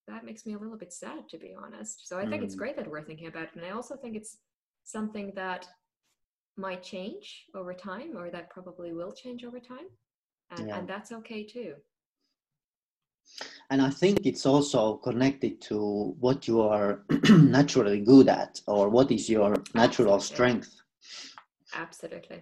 [0.07, 2.07] that makes me a little bit sad to be honest.
[2.07, 2.45] So i think mm.
[2.45, 3.55] it's great that we're thinking about it.
[3.55, 4.37] And i also think it's
[4.83, 5.67] something that
[6.57, 9.87] might change over time or that probably will change over time.
[10.51, 10.77] And, yeah.
[10.77, 11.73] and that's okay too.
[13.69, 19.11] And i think it's also connected to what you are naturally good at or what
[19.11, 20.35] is your natural Absolutely.
[20.35, 20.71] strength.
[21.75, 22.41] Absolutely.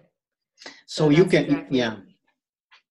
[0.86, 1.96] So, so you can exactly yeah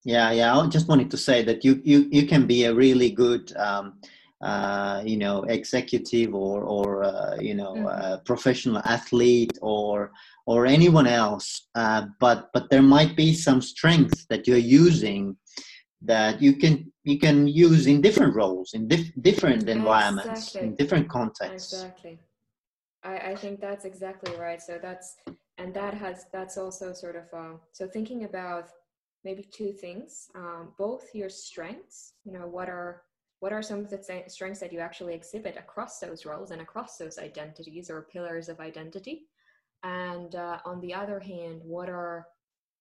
[0.03, 3.09] yeah yeah i just wanted to say that you you you can be a really
[3.09, 3.93] good um,
[4.41, 8.23] uh, you know executive or or uh, you know mm-hmm.
[8.25, 10.11] professional athlete or
[10.47, 15.37] or anyone else uh, but but there might be some strengths that you're using
[16.01, 20.61] that you can you can use in different roles in dif- different environments exactly.
[20.67, 22.19] in different contexts exactly
[23.03, 25.17] I, I think that's exactly right so that's
[25.59, 28.69] and that has that's also sort of uh, so thinking about
[29.23, 33.03] maybe two things um, both your strengths you know what are
[33.41, 36.97] what are some of the strengths that you actually exhibit across those roles and across
[36.97, 39.23] those identities or pillars of identity?
[39.83, 42.27] And uh, on the other hand what are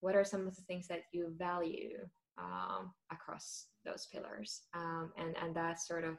[0.00, 1.98] what are some of the things that you value
[2.38, 4.61] um, across those pillars?
[4.74, 6.16] Um, and and that's sort of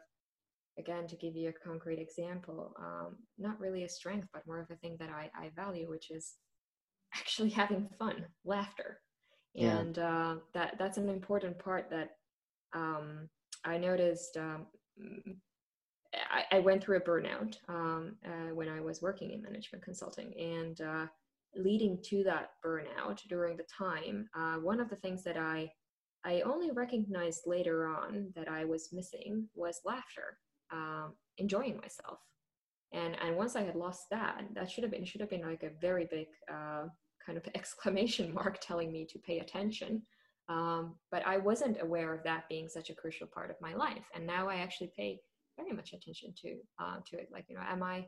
[0.80, 4.72] again to give you a concrete example um, not really a strength but more of
[4.72, 6.36] a thing that I, I value which is
[7.14, 9.02] actually having fun laughter
[9.54, 9.78] yeah.
[9.78, 12.12] and uh, that that's an important part that
[12.74, 13.30] um,
[13.66, 14.66] i noticed um,
[16.30, 20.34] I, I, went through a burnout um, uh, when i was working in management consulting
[20.38, 21.06] and uh,
[21.56, 25.70] leading to that burnout during the time uh, one of the things that i
[26.24, 30.38] i only recognized later on that i was missing was laughter
[30.72, 32.20] um, enjoying myself
[32.94, 35.64] and and once i had lost that that should have been should have been like
[35.64, 36.86] a very big uh,
[37.26, 40.02] kind of exclamation mark telling me to pay attention.
[40.50, 44.04] Um, but I wasn't aware of that being such a crucial part of my life,
[44.14, 45.20] and now I actually pay
[45.58, 47.30] very much attention to uh, to it.
[47.32, 48.08] Like you know, am I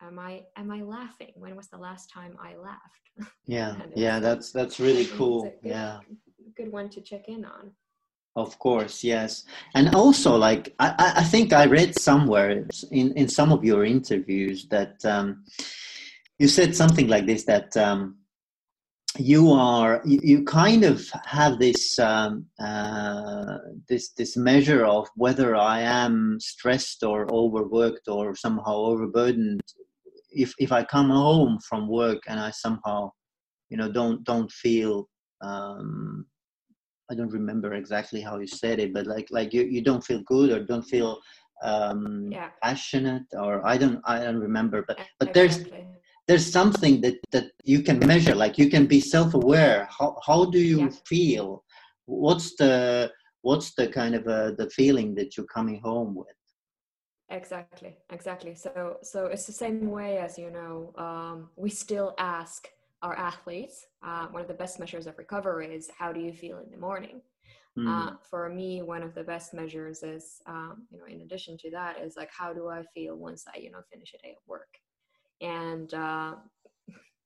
[0.00, 1.32] am I am I laughing?
[1.36, 3.10] When was the last time I laughed?
[3.46, 5.44] Yeah, yeah, that's that's really cool.
[5.44, 6.00] Good, yeah,
[6.56, 7.72] good one to check in on.
[8.34, 13.52] Of course, yes, and also like I, I think I read somewhere in in some
[13.52, 15.44] of your interviews that um,
[16.38, 18.16] you said something like this that um,
[19.18, 25.56] you are you, you, kind of have this um, uh, this this measure of whether
[25.56, 29.60] I am stressed or overworked or somehow overburdened
[30.30, 33.10] if if I come home from work and I somehow
[33.70, 35.08] you know don't don't feel
[35.42, 36.26] um,
[37.10, 40.22] I don't remember exactly how you said it, but like like you, you don't feel
[40.26, 41.20] good or don't feel
[41.62, 42.50] um, yeah.
[42.62, 45.64] passionate or I don't I don't remember, but but there's
[46.28, 49.88] there's something that that you can measure, like you can be self-aware.
[49.96, 50.90] How how do you yeah.
[51.06, 51.64] feel?
[52.06, 53.12] What's the
[53.42, 56.28] what's the kind of uh, the feeling that you're coming home with?
[57.28, 58.54] Exactly, exactly.
[58.54, 62.68] So so it's the same way as you know um, we still ask
[63.02, 66.58] our athletes, uh, one of the best measures of recovery is how do you feel
[66.58, 67.20] in the morning?
[67.78, 67.86] Mm.
[67.88, 71.70] Uh, for me, one of the best measures is, um, you know, in addition to
[71.70, 74.42] that, is like how do I feel once I, you know, finish a day of
[74.46, 74.78] work?
[75.40, 76.34] And uh,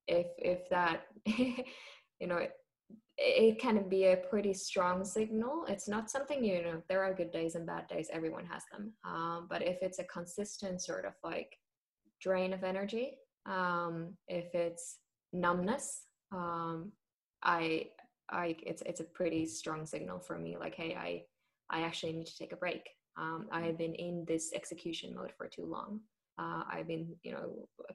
[0.07, 2.53] if if that, you know, it,
[3.19, 5.65] it can be a pretty strong signal.
[5.69, 6.83] It's not something you know.
[6.89, 8.09] There are good days and bad days.
[8.13, 8.93] Everyone has them.
[9.05, 11.57] Um, but if it's a consistent sort of like
[12.21, 14.99] drain of energy, um, if it's
[15.33, 16.93] numbness um,
[17.43, 17.87] i
[18.31, 21.23] i it's it's a pretty strong signal for me like hey i
[21.71, 25.33] i actually need to take a break um, i have been in this execution mode
[25.37, 26.01] for too long
[26.41, 27.47] uh, i've been you know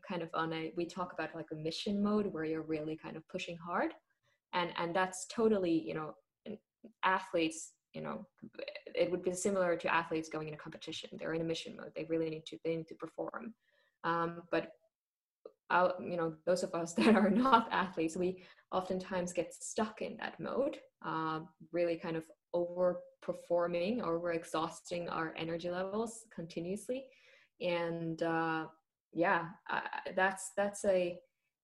[0.08, 3.18] kind of on a we talk about like a mission mode where you're really kind
[3.18, 3.92] of pushing hard.
[4.54, 6.14] And and that's totally you know
[7.04, 8.26] athletes you know
[8.94, 11.10] it would be similar to athletes going in a competition.
[11.14, 11.92] They're in a mission mode.
[11.96, 13.54] They really need to they need to perform.
[14.04, 14.72] Um, but
[15.72, 20.16] out, you know, those of us that are not athletes, we oftentimes get stuck in
[20.18, 21.40] that mode, uh,
[21.72, 22.24] really kind of
[22.56, 27.06] overperforming, over exhausting our energy levels continuously,
[27.62, 28.66] and uh,
[29.14, 29.82] yeah, uh,
[30.16, 31.20] that's that's a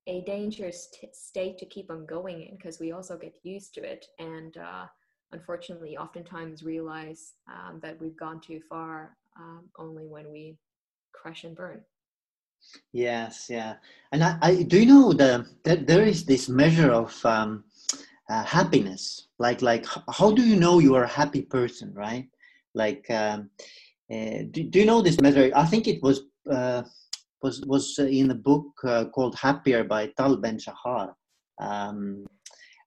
[0.07, 3.83] a dangerous t- state to keep on going in because we also get used to
[3.83, 4.85] it and uh,
[5.31, 10.57] unfortunately oftentimes realize um, that we've gone too far um, only when we
[11.13, 11.81] crash and burn
[12.93, 13.75] Yes, yeah,
[14.11, 17.63] and I, I do you know the that there is this measure of um,
[18.29, 19.27] uh, happiness.
[19.39, 22.27] Like, like how do you know you are a happy person, right?
[22.73, 23.49] Like, um,
[24.11, 25.51] uh, do, do you know this measure?
[25.55, 26.83] I think it was uh,
[27.41, 31.15] was was in a book uh, called Happier by Tal Ben Shahar,
[31.59, 32.25] um,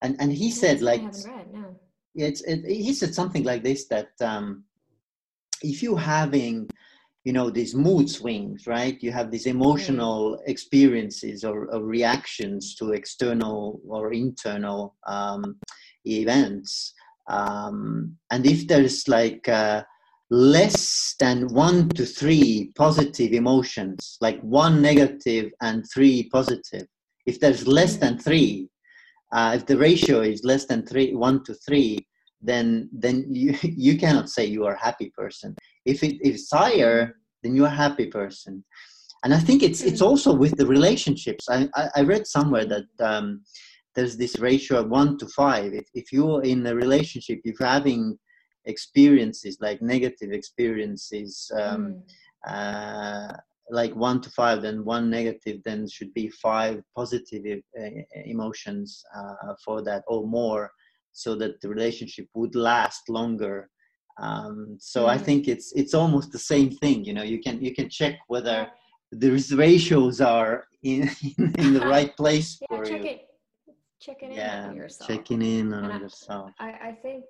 [0.03, 1.77] and and he said like, read, no.
[2.15, 4.65] yeah, it's it, he said something like this that um,
[5.63, 6.69] if you having
[7.25, 12.93] you know these mood swings right you have these emotional experiences or, or reactions to
[12.93, 15.57] external or internal um,
[16.05, 16.93] events
[17.29, 19.83] um, and if there's like uh,
[20.31, 26.87] less than one to three positive emotions like one negative and three positive.
[27.27, 28.69] If there's less than three
[29.33, 32.07] uh, if the ratio is less than three one to three
[32.41, 35.55] then then you you cannot say you are a happy person.
[35.85, 38.65] If it if it's higher then you're a happy person.
[39.25, 41.49] And i think it's it's also with the relationships.
[41.51, 43.43] I i, I read somewhere that um,
[43.95, 45.73] there's this ratio of one to five.
[45.73, 48.19] If, if you're in a relationship if you're having
[48.67, 52.03] experiences like negative experiences um,
[52.49, 53.31] mm.
[53.31, 53.37] uh,
[53.71, 57.89] like one to five then one negative then should be five positive uh,
[58.25, 60.71] emotions uh, for that or more
[61.13, 63.71] so that the relationship would last longer.
[64.21, 65.11] Um, so mm-hmm.
[65.11, 68.15] i think it's it's almost the same thing you know you can you can check
[68.29, 68.69] whether
[69.11, 71.11] the ratios are in,
[71.59, 73.11] in the right place yeah, for check you.
[73.11, 73.27] it
[74.05, 75.09] checking in yeah, on yourself.
[75.09, 76.51] checking in on and yourself.
[76.59, 77.25] I, I think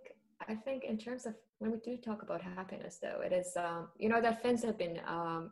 [0.48, 3.88] i think in terms of when we do talk about happiness though it is um,
[3.98, 5.50] you know that finns have been um,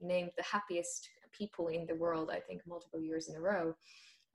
[0.00, 3.74] named the happiest people in the world i think multiple years in a row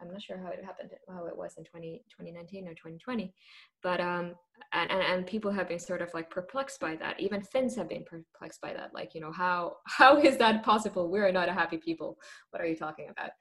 [0.01, 3.33] I'm not sure how it happened, how it was in 20, 2019 or 2020,
[3.81, 4.35] but um,
[4.73, 7.19] and, and and people have been sort of like perplexed by that.
[7.19, 8.93] Even Finns have been perplexed by that.
[8.93, 11.09] Like, you know, how how is that possible?
[11.09, 12.17] We're not a happy people.
[12.51, 13.31] What are you talking about?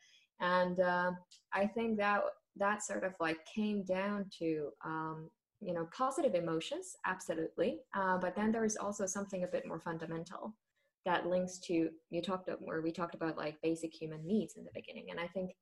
[0.40, 1.12] And uh,
[1.52, 2.20] I think that
[2.56, 5.28] that sort of like came down to um,
[5.60, 9.80] you know positive emotions, absolutely, uh, but then there is also something a bit more
[9.80, 10.54] fundamental
[11.04, 14.64] that links to you talked about where we talked about like basic human needs in
[14.64, 15.52] the beginning, and I think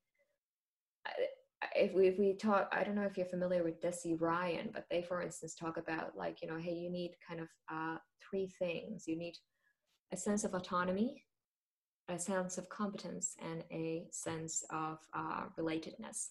[1.75, 4.85] if we if we talk i don't know if you're familiar with deci ryan but
[4.91, 7.97] they for instance talk about like you know hey you need kind of uh,
[8.35, 9.05] three things.
[9.07, 9.37] You need
[10.13, 11.25] a sense of autonomy
[12.09, 16.29] a sense of competence and a sense of uh, relatedness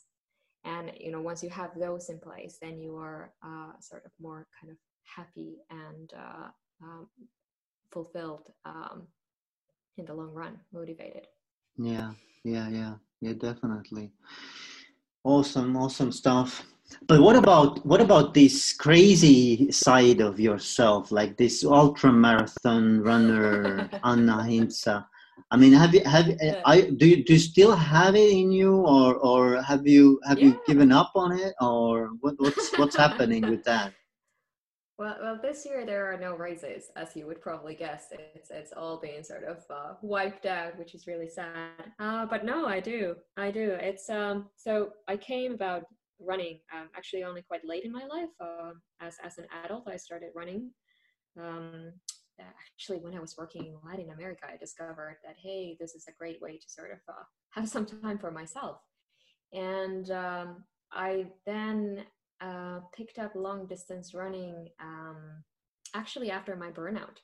[0.66, 4.12] and you know once you have those in place then you are uh, sort of
[4.22, 6.48] more kind of happy and uh,
[6.82, 7.08] um,
[7.92, 9.04] fulfilled um,
[9.98, 11.28] in the long run motivated.
[11.78, 12.12] Yeah
[12.44, 12.94] yeah yeah.
[13.22, 14.12] Yeah definitely.
[15.24, 16.66] Awesome awesome stuff.
[17.08, 23.90] But what about what about this crazy side of yourself like this ultra marathon runner
[24.04, 25.06] anna hintsa
[25.52, 26.62] i mean have you have yeah.
[26.66, 30.40] i do you, do you still have it in you or or have you have
[30.40, 30.46] yeah.
[30.46, 33.94] you given up on it or what, what's what's happening with that
[34.98, 38.08] well, well, this year there are no races, as you would probably guess.
[38.36, 41.92] It's it's all being sort of uh, wiped out, which is really sad.
[42.00, 43.72] Uh, but no, I do, I do.
[43.82, 44.50] It's um.
[44.56, 45.84] So I came about
[46.20, 48.30] running um, actually only quite late in my life.
[48.40, 48.72] Uh,
[49.02, 50.70] as as an adult, I started running.
[51.40, 51.94] Um,
[52.40, 56.18] actually, when I was working in Latin America, I discovered that hey, this is a
[56.18, 58.78] great way to sort of uh, have some time for myself.
[59.54, 62.06] And um, I then
[62.42, 65.44] uh, picked up long distance running um,
[65.94, 67.18] actually after my burnout.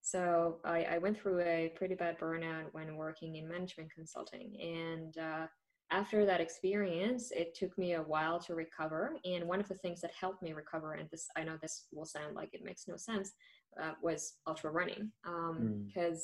[0.00, 4.56] So I, I, went through a pretty bad burnout when working in management consulting.
[4.60, 5.46] And uh,
[5.92, 9.16] after that experience, it took me a while to recover.
[9.24, 12.06] And one of the things that helped me recover, and this I know this will
[12.06, 13.32] sound like it makes no sense,
[13.80, 15.10] uh, was ultra running.
[15.22, 16.20] Because um, mm.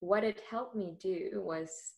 [0.00, 1.92] what it helped me do was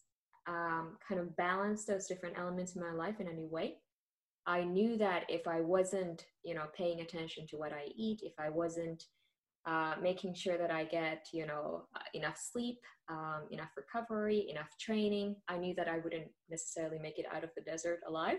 [0.49, 3.77] um, kind of balance those different elements in my life in a new way.
[4.47, 8.33] I knew that if I wasn't, you know, paying attention to what I eat, if
[8.39, 9.05] I wasn't
[9.67, 14.71] uh, making sure that I get, you know, uh, enough sleep, um, enough recovery, enough
[14.81, 18.39] training, I knew that I wouldn't necessarily make it out of the desert alive.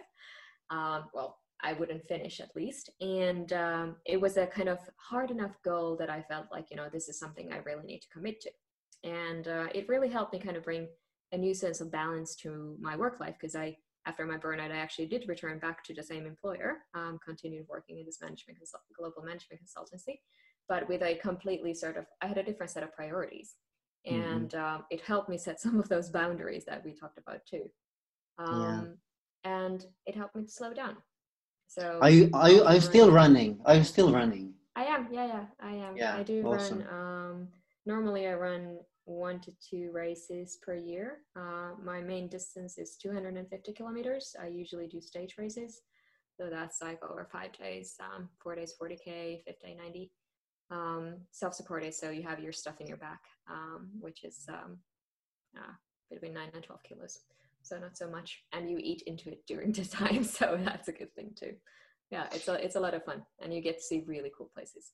[0.70, 2.90] Um, well, I wouldn't finish at least.
[3.02, 6.78] And um, it was a kind of hard enough goal that I felt like, you
[6.78, 8.52] know, this is something I really need to commit to.
[9.04, 10.88] And uh, it really helped me kind of bring
[11.32, 14.78] a new sense of balance to my work life because I after my burnout, I
[14.78, 18.84] actually did return back to the same employer, um, continued working in this management consult-
[18.98, 20.20] global management consultancy,
[20.68, 23.56] but with a completely sort of, I had a different set of priorities.
[24.06, 24.22] Mm-hmm.
[24.22, 24.76] And mm-hmm.
[24.76, 27.70] um, it helped me set some of those boundaries that we talked about too.
[28.38, 28.98] Um,
[29.46, 29.50] yeah.
[29.50, 30.98] And it helped me to slow down.
[31.74, 33.60] So are you are you are you still running?
[33.66, 34.54] Are you still running?
[34.76, 35.08] I am.
[35.12, 35.98] Yeah, yeah, I am.
[35.98, 36.84] Yeah, I do awesome.
[36.84, 36.88] run.
[36.94, 37.48] Um,
[37.88, 41.18] normally, I run one to two races per year.
[41.36, 44.36] Uh, my main distance is 250 kilometers.
[44.40, 45.82] I usually do stage races.
[46.40, 50.12] So that's like over five days, um, four days, 40K, 50, 90.
[50.72, 54.78] Um, self-supported, so you have your stuff in your back, um, which is um,
[55.58, 55.74] uh,
[56.10, 57.20] between nine and 12 kilos.
[57.64, 58.44] So not so much.
[58.52, 60.24] And you eat into it during the time.
[60.24, 61.54] So that's a good thing too.
[62.12, 64.52] Yeah, it's a, it's a lot of fun and you get to see really cool
[64.54, 64.92] places.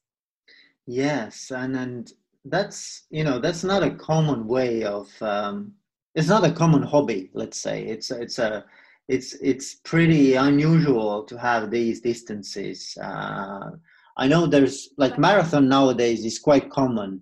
[0.88, 1.51] Yes.
[1.51, 2.13] And, and
[2.45, 5.74] that's you know that's not a common way of um,
[6.15, 8.63] it's not a common hobby let's say it's it's a
[9.07, 13.70] it's it's pretty unusual to have these distances uh,
[14.17, 17.22] i know there's like marathon nowadays is quite common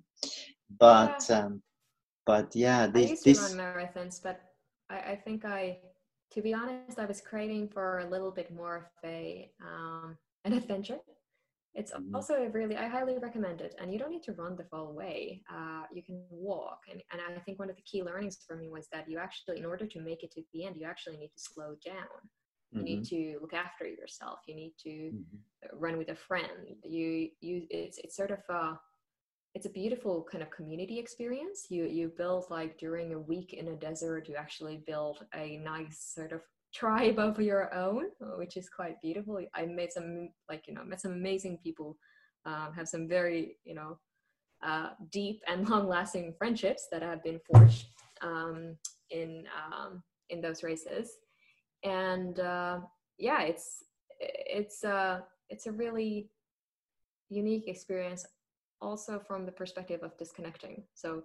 [0.80, 1.39] but yeah.
[1.39, 1.62] um
[2.26, 4.41] but yeah this I used this run marathons but
[4.90, 5.78] I, I think i
[6.34, 10.54] to be honest i was craving for a little bit more of a um an
[10.54, 11.00] adventure
[11.78, 12.16] it's mm-hmm.
[12.16, 13.76] also really, I highly recommend it.
[13.80, 15.44] And you don't need to run the full way.
[15.48, 16.80] Uh, you can walk.
[16.92, 19.60] And, and I think one of the key learnings for me was that you actually,
[19.60, 21.96] in order to make it to the end, you actually need to slow down.
[22.72, 22.84] You mm-hmm.
[22.84, 24.40] need to look after yourself.
[24.48, 25.78] You need to mm-hmm.
[25.80, 26.76] run with a friend.
[26.84, 28.80] You, you, it's, it's sort of a,
[29.58, 31.66] it's a beautiful kind of community experience.
[31.72, 36.14] You, you build like during a week in a desert, you actually build a nice
[36.14, 36.41] sort of
[36.72, 38.03] tribe of your own,
[38.38, 39.39] which is quite beautiful.
[39.55, 41.97] I made some like you know met some amazing people,
[42.45, 43.97] um, have some very you know
[44.64, 47.88] uh, deep and long-lasting friendships that have been forged
[48.22, 48.78] um,
[49.10, 51.14] in um, in those races,
[51.84, 52.78] and uh,
[53.18, 53.84] yeah, it's
[54.20, 56.30] it's uh, it's a really
[57.30, 58.24] unique experience,
[58.82, 60.84] also from the perspective of disconnecting.
[60.93, 61.23] So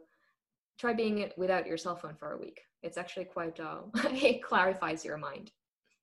[0.78, 2.60] try being it without your cell phone for a week.
[2.82, 5.50] It's actually quite uh, it clarifies your mind.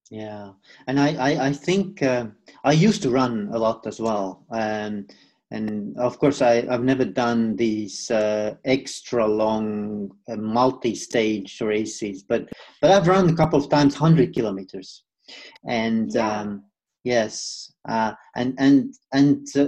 [0.10, 0.52] Yeah.
[0.88, 2.28] And i i, I think uh,
[2.64, 4.46] i used to run a lot as well.
[4.52, 5.08] Um,
[5.52, 12.48] and of course I, i've never done these uh, extra long uh, multi-stage races but
[12.82, 15.04] but i've run a couple of times 100 kilometers.
[15.68, 16.42] And yeah.
[16.42, 16.64] um,
[17.04, 19.68] yes uh, and and and uh,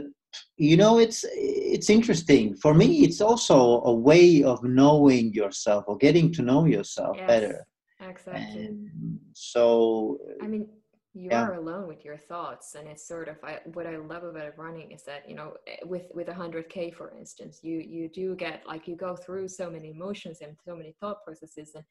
[0.58, 2.56] you know it's it's interesting.
[2.56, 7.28] For me it's also a way of knowing yourself or getting to know yourself yes,
[7.28, 7.68] better.
[8.00, 8.66] exactly.
[8.66, 10.68] And so i mean
[11.14, 11.44] you yeah.
[11.44, 14.92] are alone with your thoughts and it's sort of I, what i love about running
[14.92, 18.88] is that you know eh, with with 100k for instance you you do get like
[18.88, 21.84] you go through so many emotions and so many thought processes and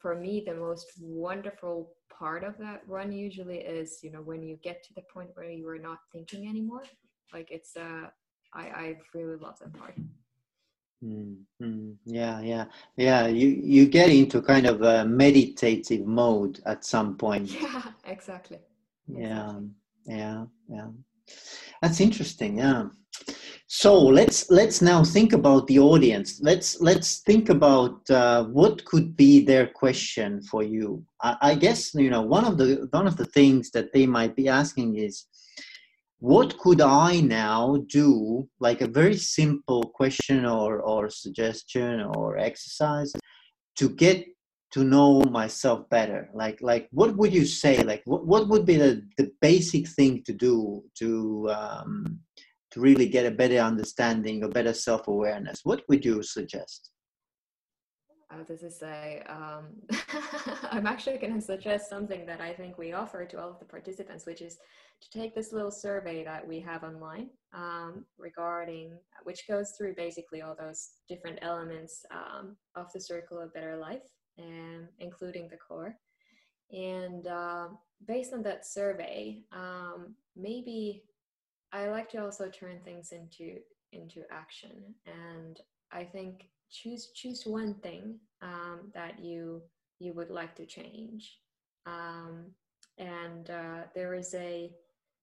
[0.00, 4.56] for me the most wonderful part of that run usually is you know when you
[4.62, 6.82] get to the point where you are not thinking anymore
[7.34, 8.06] like it's uh
[8.54, 9.96] i i really love that part
[11.04, 11.90] Mm-hmm.
[12.06, 12.64] Yeah, yeah,
[12.96, 13.26] yeah.
[13.26, 17.50] You you get into kind of a meditative mode at some point.
[17.62, 18.58] Yeah, exactly.
[19.06, 19.68] Yeah, exactly.
[20.06, 20.88] yeah, yeah.
[21.82, 22.58] That's interesting.
[22.58, 22.84] Yeah.
[23.66, 26.40] So let's let's now think about the audience.
[26.42, 31.04] Let's let's think about uh, what could be their question for you.
[31.22, 34.36] I, I guess you know one of the one of the things that they might
[34.36, 35.26] be asking is
[36.24, 43.12] what could I now do, like a very simple question or, or suggestion or exercise
[43.76, 44.24] to get
[44.72, 46.30] to know myself better?
[46.32, 47.82] Like, like what would you say?
[47.82, 52.20] Like, what, what would be the, the basic thing to do to, um,
[52.70, 55.60] to really get a better understanding, a better self awareness?
[55.62, 56.88] What would you suggest?
[58.34, 59.66] Uh, this is a um,
[60.70, 63.64] i'm actually going to suggest something that i think we offer to all of the
[63.64, 64.58] participants which is
[65.00, 68.92] to take this little survey that we have online um, regarding
[69.24, 74.02] which goes through basically all those different elements um, of the circle of better life
[74.38, 75.96] and including the core.
[76.72, 77.68] And uh,
[78.06, 81.04] based on that survey um, maybe
[81.72, 83.58] i like to also turn things into
[83.92, 84.94] into action.
[85.06, 85.60] And
[85.92, 89.62] i think choose choose one thing um, that you
[89.98, 91.38] you would like to change.
[91.86, 92.46] Um,
[92.98, 94.72] and uh, there is a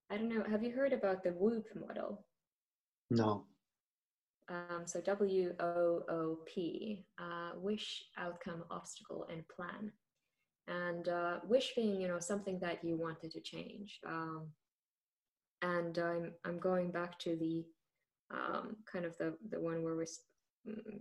[0.10, 2.26] i don't know have you heard about the whoop model?
[3.10, 3.46] No.
[4.50, 9.92] Um, so w o o p uh, wish outcome obstacle and plan.
[10.68, 14.00] And uh, wish being you know something that you wanted to change.
[14.06, 14.48] Um,
[15.62, 17.64] and i'm i'm going back to the
[18.32, 20.06] um, kind of the the one where we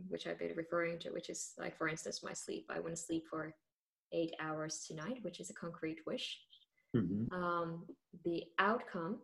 [0.09, 2.67] which I've been referring to, which is like, for instance, my sleep.
[2.71, 3.55] I want to sleep for
[4.13, 6.39] eight hours tonight, which is a concrete wish.
[6.97, 7.33] Mm-hmm.
[7.35, 7.87] Um,
[8.25, 9.19] the outcome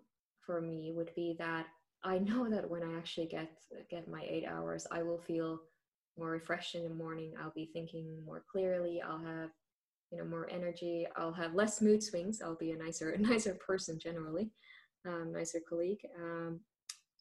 [0.44, 1.66] for me would be that
[2.04, 3.50] I know that when I actually get
[3.90, 5.60] get my eight hours, I will feel
[6.18, 7.34] more refreshed in the morning.
[7.40, 9.02] I'll be thinking more clearly.
[9.02, 9.50] I'll have
[10.10, 11.06] you know more energy.
[11.16, 12.40] I'll have less mood swings.
[12.42, 14.50] I'll be a nicer nicer person generally,
[15.06, 16.00] um, nicer colleague.
[16.18, 16.60] Um,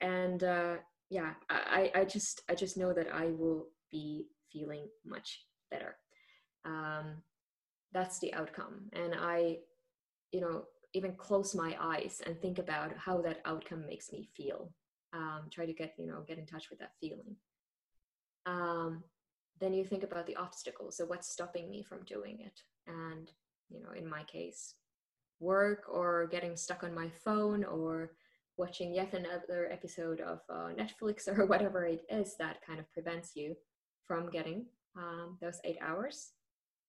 [0.01, 0.75] and uh,
[1.09, 5.97] yeah, I, I just I just know that I will be feeling much better.
[6.65, 7.21] Um,
[7.93, 9.57] that's the outcome, and I,
[10.31, 14.73] you know, even close my eyes and think about how that outcome makes me feel.
[15.13, 17.35] Um, try to get you know get in touch with that feeling.
[18.45, 19.03] Um,
[19.59, 22.59] then you think about the obstacles So what's stopping me from doing it?
[22.87, 23.31] And
[23.69, 24.75] you know, in my case,
[25.39, 28.11] work or getting stuck on my phone or
[28.57, 33.35] watching yet another episode of uh, Netflix or whatever it is that kind of prevents
[33.35, 33.55] you
[34.07, 34.65] from getting
[34.97, 36.31] um, those eight hours.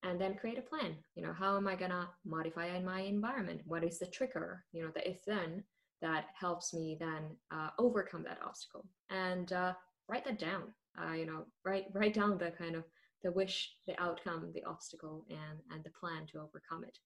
[0.02, 0.94] And then create a plan.
[1.16, 3.62] You know, how am I gonna modify in my environment?
[3.64, 4.64] What is the trigger?
[4.72, 5.64] You know, the if then
[6.02, 8.86] that helps me then uh, overcome that obstacle.
[9.10, 9.72] And uh,
[10.08, 10.74] write that down.
[11.00, 12.84] Uh, you know, write write down the kind of
[13.24, 16.98] the wish, the outcome, the obstacle, and and the plan to overcome it.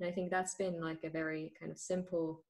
[0.00, 2.44] And I think that's been like a very kind of simple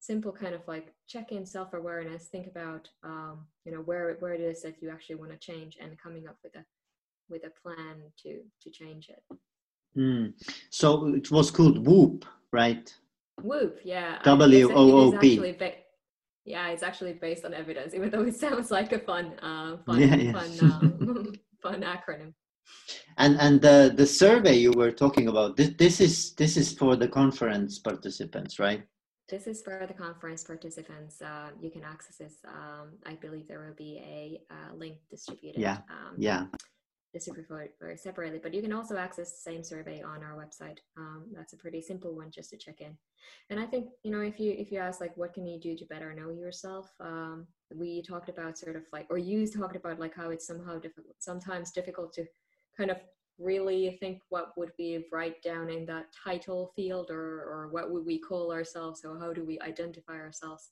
[0.00, 4.32] simple kind of like check in self awareness think about um, you know where where
[4.32, 6.64] it is that you actually want to change and coming up with a
[7.28, 9.22] with a plan to to change it.
[9.96, 10.34] Mm.
[10.70, 12.94] so it was called whoop right?
[13.42, 14.18] Whoop yeah.
[14.22, 15.56] W o o p.
[16.44, 20.00] yeah it's actually based on evidence even though it sounds like a fun uh, fun
[20.00, 20.32] yeah, yeah.
[20.32, 21.32] fun uh,
[21.62, 22.32] fun acronym.
[23.16, 26.96] And and the the survey you were talking about this this is this is for
[26.96, 28.82] the conference participants right
[29.28, 31.20] this is for the conference participants.
[31.20, 32.34] Uh, you can access this.
[32.46, 35.60] Um, I believe there will be a uh, link distributed.
[35.60, 35.78] Yeah.
[35.90, 36.46] Um, yeah.
[37.12, 40.78] Distributed separately, but you can also access the same survey on our website.
[40.96, 42.96] Um, that's a pretty simple one just to check in.
[43.48, 45.74] And I think you know if you if you ask like what can you do
[45.74, 49.98] to better know yourself, um, we talked about sort of like or you talked about
[49.98, 52.26] like how it's somehow difficult, sometimes difficult to
[52.76, 52.98] kind of
[53.38, 58.04] really think what would be right down in that title field or, or what would
[58.04, 60.70] we call ourselves or how do we identify ourselves?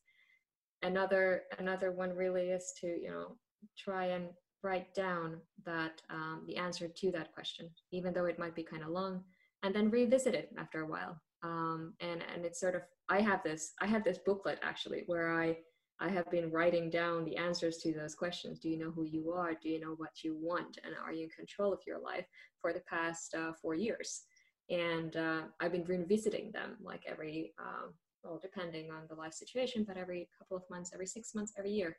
[0.83, 3.37] Another another one really is to you know
[3.79, 4.29] try and
[4.63, 8.83] write down that um, the answer to that question even though it might be kind
[8.83, 9.23] of long
[9.63, 11.21] and then revisit it after a while.
[11.43, 15.33] Um, and and it's sort of i have this i have this booklet actually where
[15.41, 15.57] i
[15.99, 18.59] I have been writing down the answers to those questions.
[18.59, 19.55] Do you know who you are?
[19.55, 20.79] Do you know what you want?
[20.85, 22.27] And are you in control of your life
[22.61, 24.23] for the past uh, four years?
[24.71, 29.85] and uh, I've been revisiting them like every um, well, depending on the life situation,
[29.87, 31.97] but every couple of months, every six months, every year,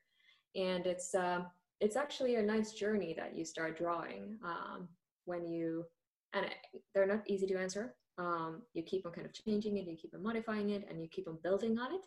[0.56, 1.42] and it's uh,
[1.80, 4.88] it's actually a nice journey that you start drawing um,
[5.26, 5.86] when you
[6.34, 6.46] and
[6.94, 7.96] they're not easy to answer.
[8.18, 11.08] Um, you keep on kind of changing it, you keep on modifying it, and you
[11.08, 12.02] keep on building on it.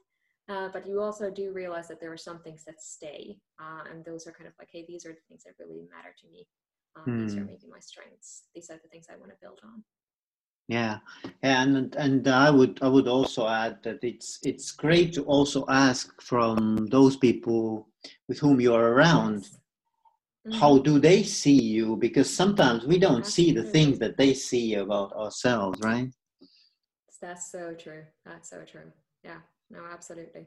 [0.51, 4.05] Uh, but you also do realize that there are some things that stay, uh, and
[4.05, 6.45] those are kind of like, hey, these are the things that really matter to me.
[6.97, 7.47] Um, These are hmm.
[7.47, 8.43] maybe my strengths.
[8.53, 9.85] These are the things I want to build on.
[10.67, 10.99] Yeah,
[11.43, 16.21] and and I would I would also add that it's it's great to also ask
[16.21, 17.89] from those people
[18.29, 19.43] with whom you are around.
[19.43, 19.59] Yes.
[20.49, 20.59] Mm-hmm.
[20.59, 21.97] How do they see you?
[21.97, 23.31] Because sometimes we don't Absolutely.
[23.31, 26.11] see the things that they see about ourselves, right?
[27.21, 28.05] That's so true.
[28.25, 28.91] That's so true.
[29.23, 29.41] Yeah
[29.71, 30.47] no absolutely.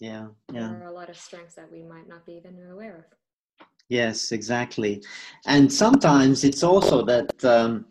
[0.00, 0.68] Yeah yeah.
[0.68, 3.04] there are a lot of strengths that we might not be even aware of.
[3.88, 5.02] Yes exactly.
[5.46, 7.86] And sometimes it's also that um,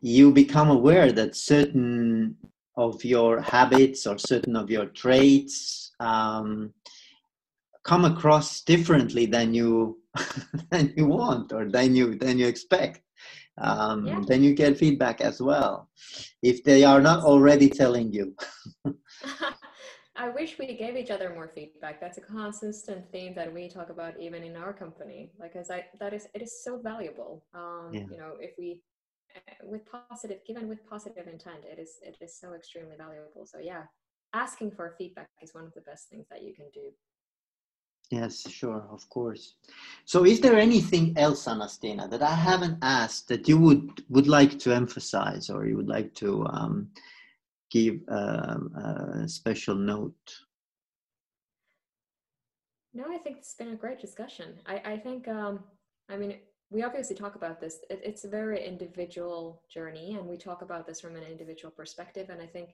[0.00, 2.36] you become aware that certain
[2.76, 6.72] of your habits or certain of your traits um,
[7.84, 9.98] come across differently than you
[10.70, 13.00] than you want or than you than you expect.
[13.58, 14.20] Um, yeah.
[14.26, 15.90] then you get feedback as well
[16.42, 18.34] if they are not already telling you
[20.20, 21.98] I wish we gave each other more feedback.
[21.98, 25.30] That's a consistent theme that we talk about even in our company.
[25.40, 27.42] Like, as I that is it is so valuable.
[27.54, 28.04] Um, yeah.
[28.10, 28.82] You know, if we
[29.34, 33.46] eh, with positive given with positive intent, it is it is so extremely valuable.
[33.46, 33.84] So yeah,
[34.34, 36.86] asking for feedback is one of the best things that you can do.
[38.10, 39.54] Yes, sure, of course.
[40.04, 44.58] So, is there anything else, Anastasia, that I haven't asked that you would would like
[44.58, 46.90] to emphasize, or you would like to um,
[47.70, 50.14] give a, special note?
[52.92, 54.54] No, I think it's been a great discussion.
[54.66, 55.60] I, I think, um,
[56.08, 56.38] I mean,
[56.70, 57.78] we obviously talk about this.
[57.88, 62.30] It, it's a very individual journey, and we talk about this from an individual perspective.
[62.30, 62.70] And I think,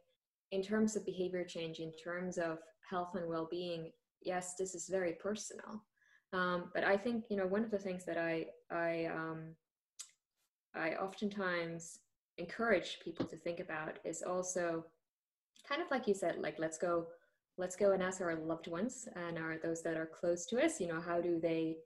[0.53, 3.91] in terms of behavior change, in terms of health and well being,
[4.23, 5.83] yes, this is very personal.
[6.33, 9.55] Um, but I think, you know, one of the things that I, I, um,
[10.75, 11.99] I oftentimes
[12.39, 14.85] encourage people to think about is also
[15.69, 17.07] kind of like you said like let's go
[17.59, 20.81] let's go and ask our loved ones and our those that are close to us
[20.81, 21.77] you know how do they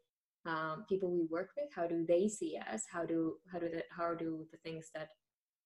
[0.46, 2.84] um, people we work with how do they see us?
[2.90, 5.08] How do how do the how do the things that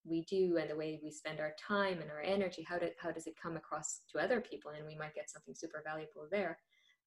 [0.03, 3.11] we do and the way we spend our time and our energy how, do, how
[3.11, 6.57] does it come across to other people and we might get something super valuable there?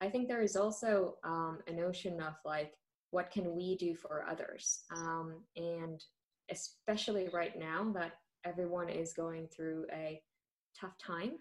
[0.01, 2.72] I think there is also um, a notion of like
[3.11, 4.81] what can we do for others?
[4.95, 6.03] Um, and
[6.51, 8.12] especially right now that
[8.44, 10.20] everyone is going through a
[10.78, 11.32] tough time.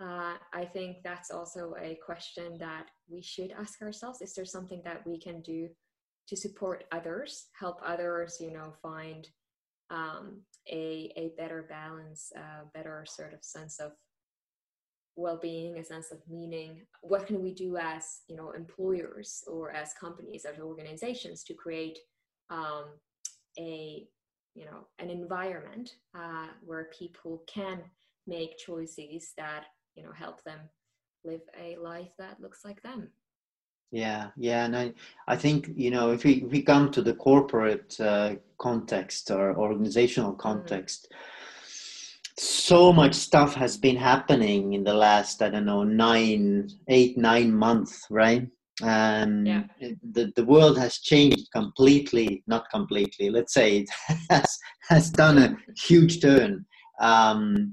[0.00, 4.22] Uh, I think that's also a question that we should ask ourselves.
[4.22, 5.68] Is there something that we can do
[6.28, 9.28] to support others, help others, you know, find
[9.90, 13.92] um, a, a better balance, a better sort of sense of
[15.16, 16.86] well-being, a sense of meaning?
[17.02, 21.98] What can we do as, you know, employers or as companies, as organizations to create
[22.48, 22.84] um,
[23.58, 24.06] a
[24.54, 27.80] you know an environment uh, where people can
[28.26, 30.60] make choices that you know help them
[31.24, 33.08] live a life that looks like them
[33.90, 34.92] yeah yeah and i
[35.26, 39.56] i think you know if we if we come to the corporate uh, context or
[39.56, 40.40] organizational mm-hmm.
[40.40, 42.30] context mm-hmm.
[42.38, 47.52] so much stuff has been happening in the last i don't know nine eight nine
[47.52, 48.46] months right
[48.82, 49.62] and yeah.
[50.12, 53.90] the, the world has changed completely not completely let's say it
[54.30, 54.58] has
[54.88, 56.64] has done a huge turn
[57.00, 57.72] um,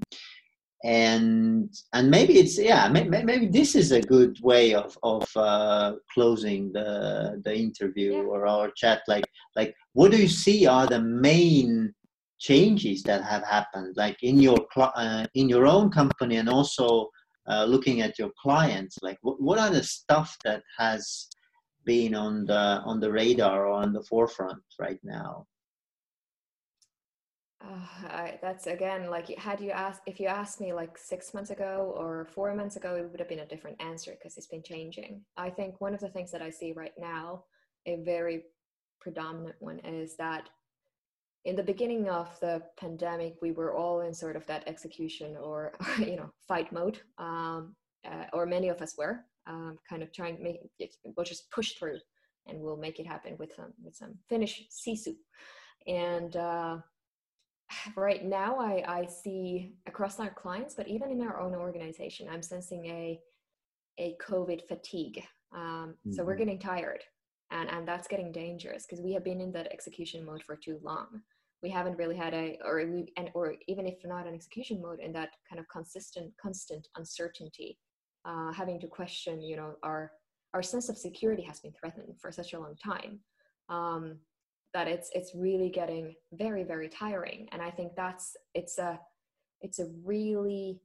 [0.84, 5.94] and and maybe it's yeah maybe, maybe this is a good way of of uh,
[6.14, 8.24] closing the the interview yeah.
[8.24, 9.26] or our chat like
[9.56, 11.94] like what do you see are the main
[12.40, 17.10] changes that have happened like in your uh, in your own company and also
[17.48, 21.28] uh, looking at your clients like what, what are the stuff that has
[21.86, 25.46] been on the on the radar or on the forefront right now?
[27.64, 31.50] Uh, I, that's again like had you asked if you asked me like six months
[31.50, 34.64] ago or four months ago it would have been a different answer because it's been
[34.64, 35.22] changing.
[35.38, 37.46] I think one of the things that i see right now
[37.88, 38.44] a very
[39.00, 40.50] predominant one is that
[41.46, 45.74] in the beginning of the pandemic we were all in sort of that execution or
[46.00, 47.76] you know fight mode um,
[48.10, 51.50] uh, or many of us were um, kind of trying to make it we'll just
[51.52, 51.98] push through
[52.48, 55.14] and we'll make it happen with some with some finnish sisu
[55.88, 56.78] and uh,
[57.96, 62.44] right now I, I see across our clients, but even in our own organization, I'm
[62.44, 63.20] sensing a
[64.00, 65.24] a COVID fatigue.
[65.56, 66.12] Um, mm-hmm.
[66.12, 66.40] So we're mm-hmm.
[66.40, 67.04] getting tired,
[67.52, 70.80] and and that's getting dangerous because we have been in that execution mode for too
[70.84, 71.22] long.
[71.64, 75.00] we haven't really had a or we and or even if not an execution mode
[75.00, 77.78] in that kind of consistent constant uncertainty
[78.26, 80.12] uh, having to question you know our
[80.54, 83.20] our sense of security has been threatened for such a long time
[83.70, 84.18] um,
[84.74, 89.00] that it's it's really getting very very tiring and i think that's it's a
[89.62, 90.80] it's a really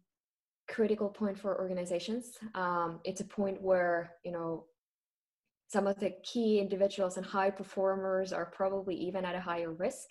[0.68, 4.64] critical point for organizations um, it's a point where you know
[5.72, 10.10] some of the key individuals and high performers are probably even at a higher risk.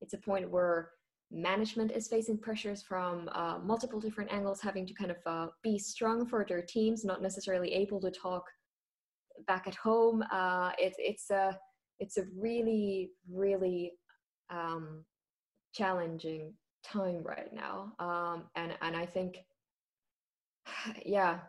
[0.00, 0.90] It's a point where
[1.32, 5.78] management is facing pressures from uh, multiple different angles having to kind of uh, be
[5.78, 8.44] strong for their teams not necessarily able to talk
[9.48, 10.22] back at home.
[10.30, 11.58] Uh, it, it's a
[11.98, 13.92] it's a really really
[14.48, 15.04] um,
[15.74, 16.54] challenging
[16.84, 17.92] time right now.
[17.98, 19.38] Um, and and i think
[21.04, 21.40] yeah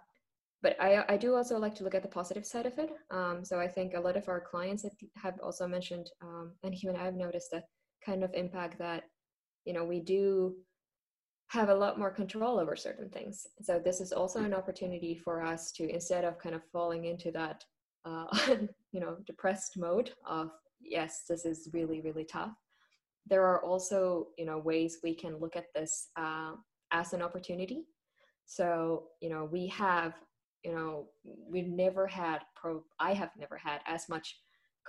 [0.62, 2.92] but I, I do also like to look at the positive side of it.
[3.10, 4.86] Um, so i think a lot of our clients
[5.16, 7.66] have also mentioned um, and even i've noticed that
[8.06, 9.04] kind of impact that
[9.66, 10.56] you know we do
[11.52, 13.46] have a lot more control over certain things.
[13.62, 17.30] So this is also an opportunity for us to instead of kind of falling into
[17.32, 17.66] that
[18.06, 18.26] uh,
[18.94, 22.56] you know depressed mode of yes this is really really tough
[23.28, 26.54] there are also you know ways we can look at this uh,
[26.92, 27.84] as an opportunity.
[28.46, 30.14] So you know we have
[30.64, 34.38] you know we've never had pro i have never had as much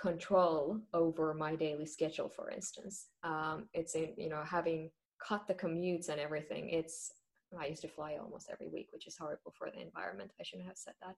[0.01, 3.09] control over my daily schedule for instance.
[3.23, 4.91] Um, it's in you know having
[5.27, 7.13] cut the commutes and everything it's
[7.61, 10.31] i used to fly almost every week which is horrible for the environment.
[10.41, 11.17] I shouldn't have said that.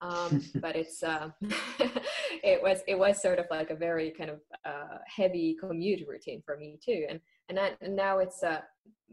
[0.00, 1.30] Um, but it's uh,
[2.42, 6.42] it was it was sort of like a very kind of uh, heavy commute routine
[6.44, 7.06] for me too.
[7.08, 8.60] And and, that, and now it's uh,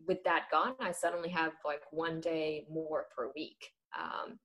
[0.08, 3.70] with that gone i suddenly have like one day more per week.
[3.98, 4.40] Um,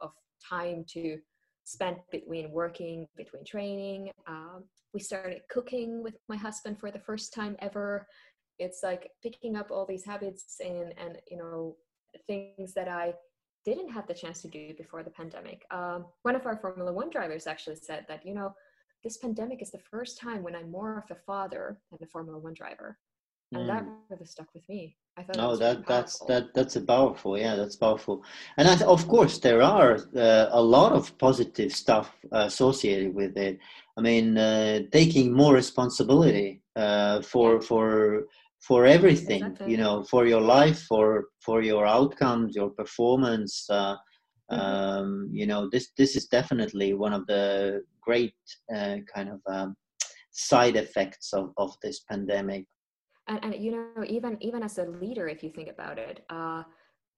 [0.00, 0.10] of
[0.48, 1.18] time to
[1.64, 4.10] spend between working, between training.
[4.26, 8.06] Um, we started cooking with my husband for the first time ever.
[8.58, 11.76] It's like picking up all these habits and and you know
[12.26, 13.14] things that I
[13.64, 15.66] didn't have the chance to do before the pandemic.
[15.70, 18.54] Um, one of our Formula One drivers actually said that you know
[19.02, 22.38] this pandemic is the first time when I'm more of a father than a Formula
[22.38, 22.96] One driver
[23.52, 23.66] and mm.
[23.66, 27.38] that really stuck with me i thought oh that, that that's that that's a powerful
[27.38, 28.22] yeah that's powerful
[28.56, 33.58] and I, of course there are uh, a lot of positive stuff associated with it
[33.96, 38.26] i mean uh, taking more responsibility uh, for for
[38.60, 39.70] for everything exactly.
[39.70, 43.96] you know for your life for for your outcomes your performance uh,
[44.50, 44.60] mm-hmm.
[44.60, 48.34] um, you know this this is definitely one of the great
[48.74, 49.76] uh, kind of um,
[50.32, 52.66] side effects of, of this pandemic
[53.28, 56.62] and, and you know even even as a leader if you think about it uh,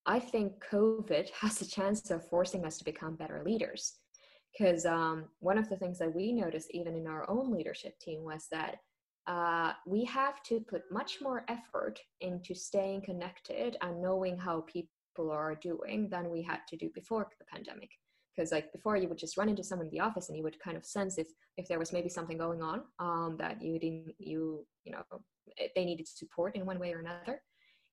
[0.07, 3.95] i think covid has a chance of forcing us to become better leaders.
[4.59, 8.25] Because um, one of the things that we noticed even in our own leadership team
[8.25, 8.77] was that
[9.27, 15.31] uh, we have to put much more effort into staying connected and knowing how people
[15.31, 17.91] are doing than we had to do before the pandemic.
[18.35, 20.59] Because like before you would just run into someone in the office and you would
[20.61, 21.29] kind of sense if
[21.59, 25.03] if there was maybe something going on um, that you didn't you you know
[25.75, 27.43] they needed support in one way or another.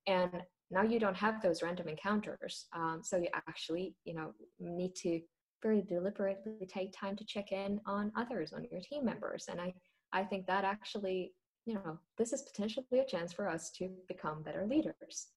[0.07, 0.31] And
[0.71, 2.65] now you don't have those random encounters.
[2.75, 5.21] Um, so you actually you know need to
[5.63, 9.45] very deliberately take time to check in on others on your team members.
[9.49, 9.73] And i
[10.13, 11.33] i think that actually
[11.65, 15.27] you know this is potentially a chance for us to become better leaders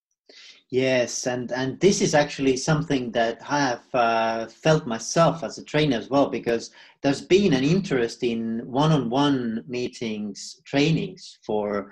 [0.69, 5.63] Yes, and and this is actually something that I have uh, felt myself as a
[5.63, 6.71] trainer as well, because
[7.01, 11.91] there's been an interest in one-on-one meetings, trainings for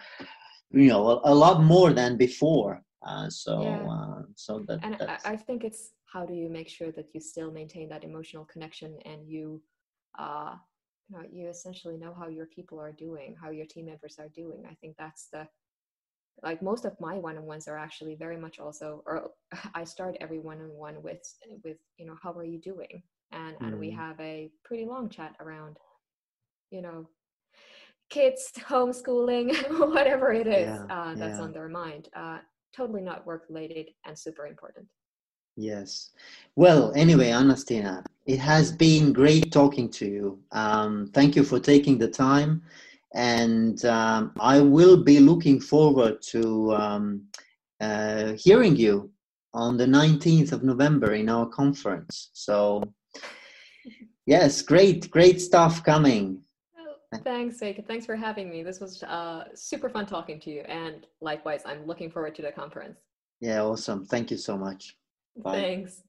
[0.71, 2.83] you know a, a lot more than before.
[3.05, 3.87] Uh, so yeah.
[3.89, 7.19] uh, so that and I, I think it's how do you make sure that you
[7.19, 9.61] still maintain that emotional connection and you
[10.19, 10.55] uh
[11.09, 14.29] you know you essentially know how your people are doing how your team members are
[14.29, 15.47] doing i think that's the
[16.43, 19.31] like most of my one-on-ones are actually very much also or
[19.73, 21.21] i start every one-on-one with
[21.63, 23.67] with you know how are you doing and mm.
[23.67, 23.95] and we mm.
[23.95, 25.77] have a pretty long chat around
[26.71, 27.07] you know
[28.09, 29.49] kids homeschooling
[29.93, 31.43] whatever it is yeah, uh, that's yeah.
[31.43, 32.39] on their mind uh,
[32.75, 34.85] totally not work related and super important
[35.55, 36.11] yes
[36.55, 41.97] well anyway anastasia it has been great talking to you um, thank you for taking
[41.97, 42.61] the time
[43.13, 47.27] and um, I will be looking forward to um,
[47.79, 49.11] uh, hearing you
[49.53, 52.29] on the 19th of November in our conference.
[52.33, 52.83] So,
[54.25, 56.43] yes, great, great stuff coming.
[56.77, 57.85] Oh, thanks, Vika.
[57.85, 58.61] Thanks for having me.
[58.61, 60.61] This was uh, super fun talking to you.
[60.61, 62.99] And likewise, I'm looking forward to the conference.
[63.39, 64.05] Yeah, awesome.
[64.05, 64.97] Thank you so much.
[65.37, 65.53] Bye.
[65.53, 66.03] Thanks.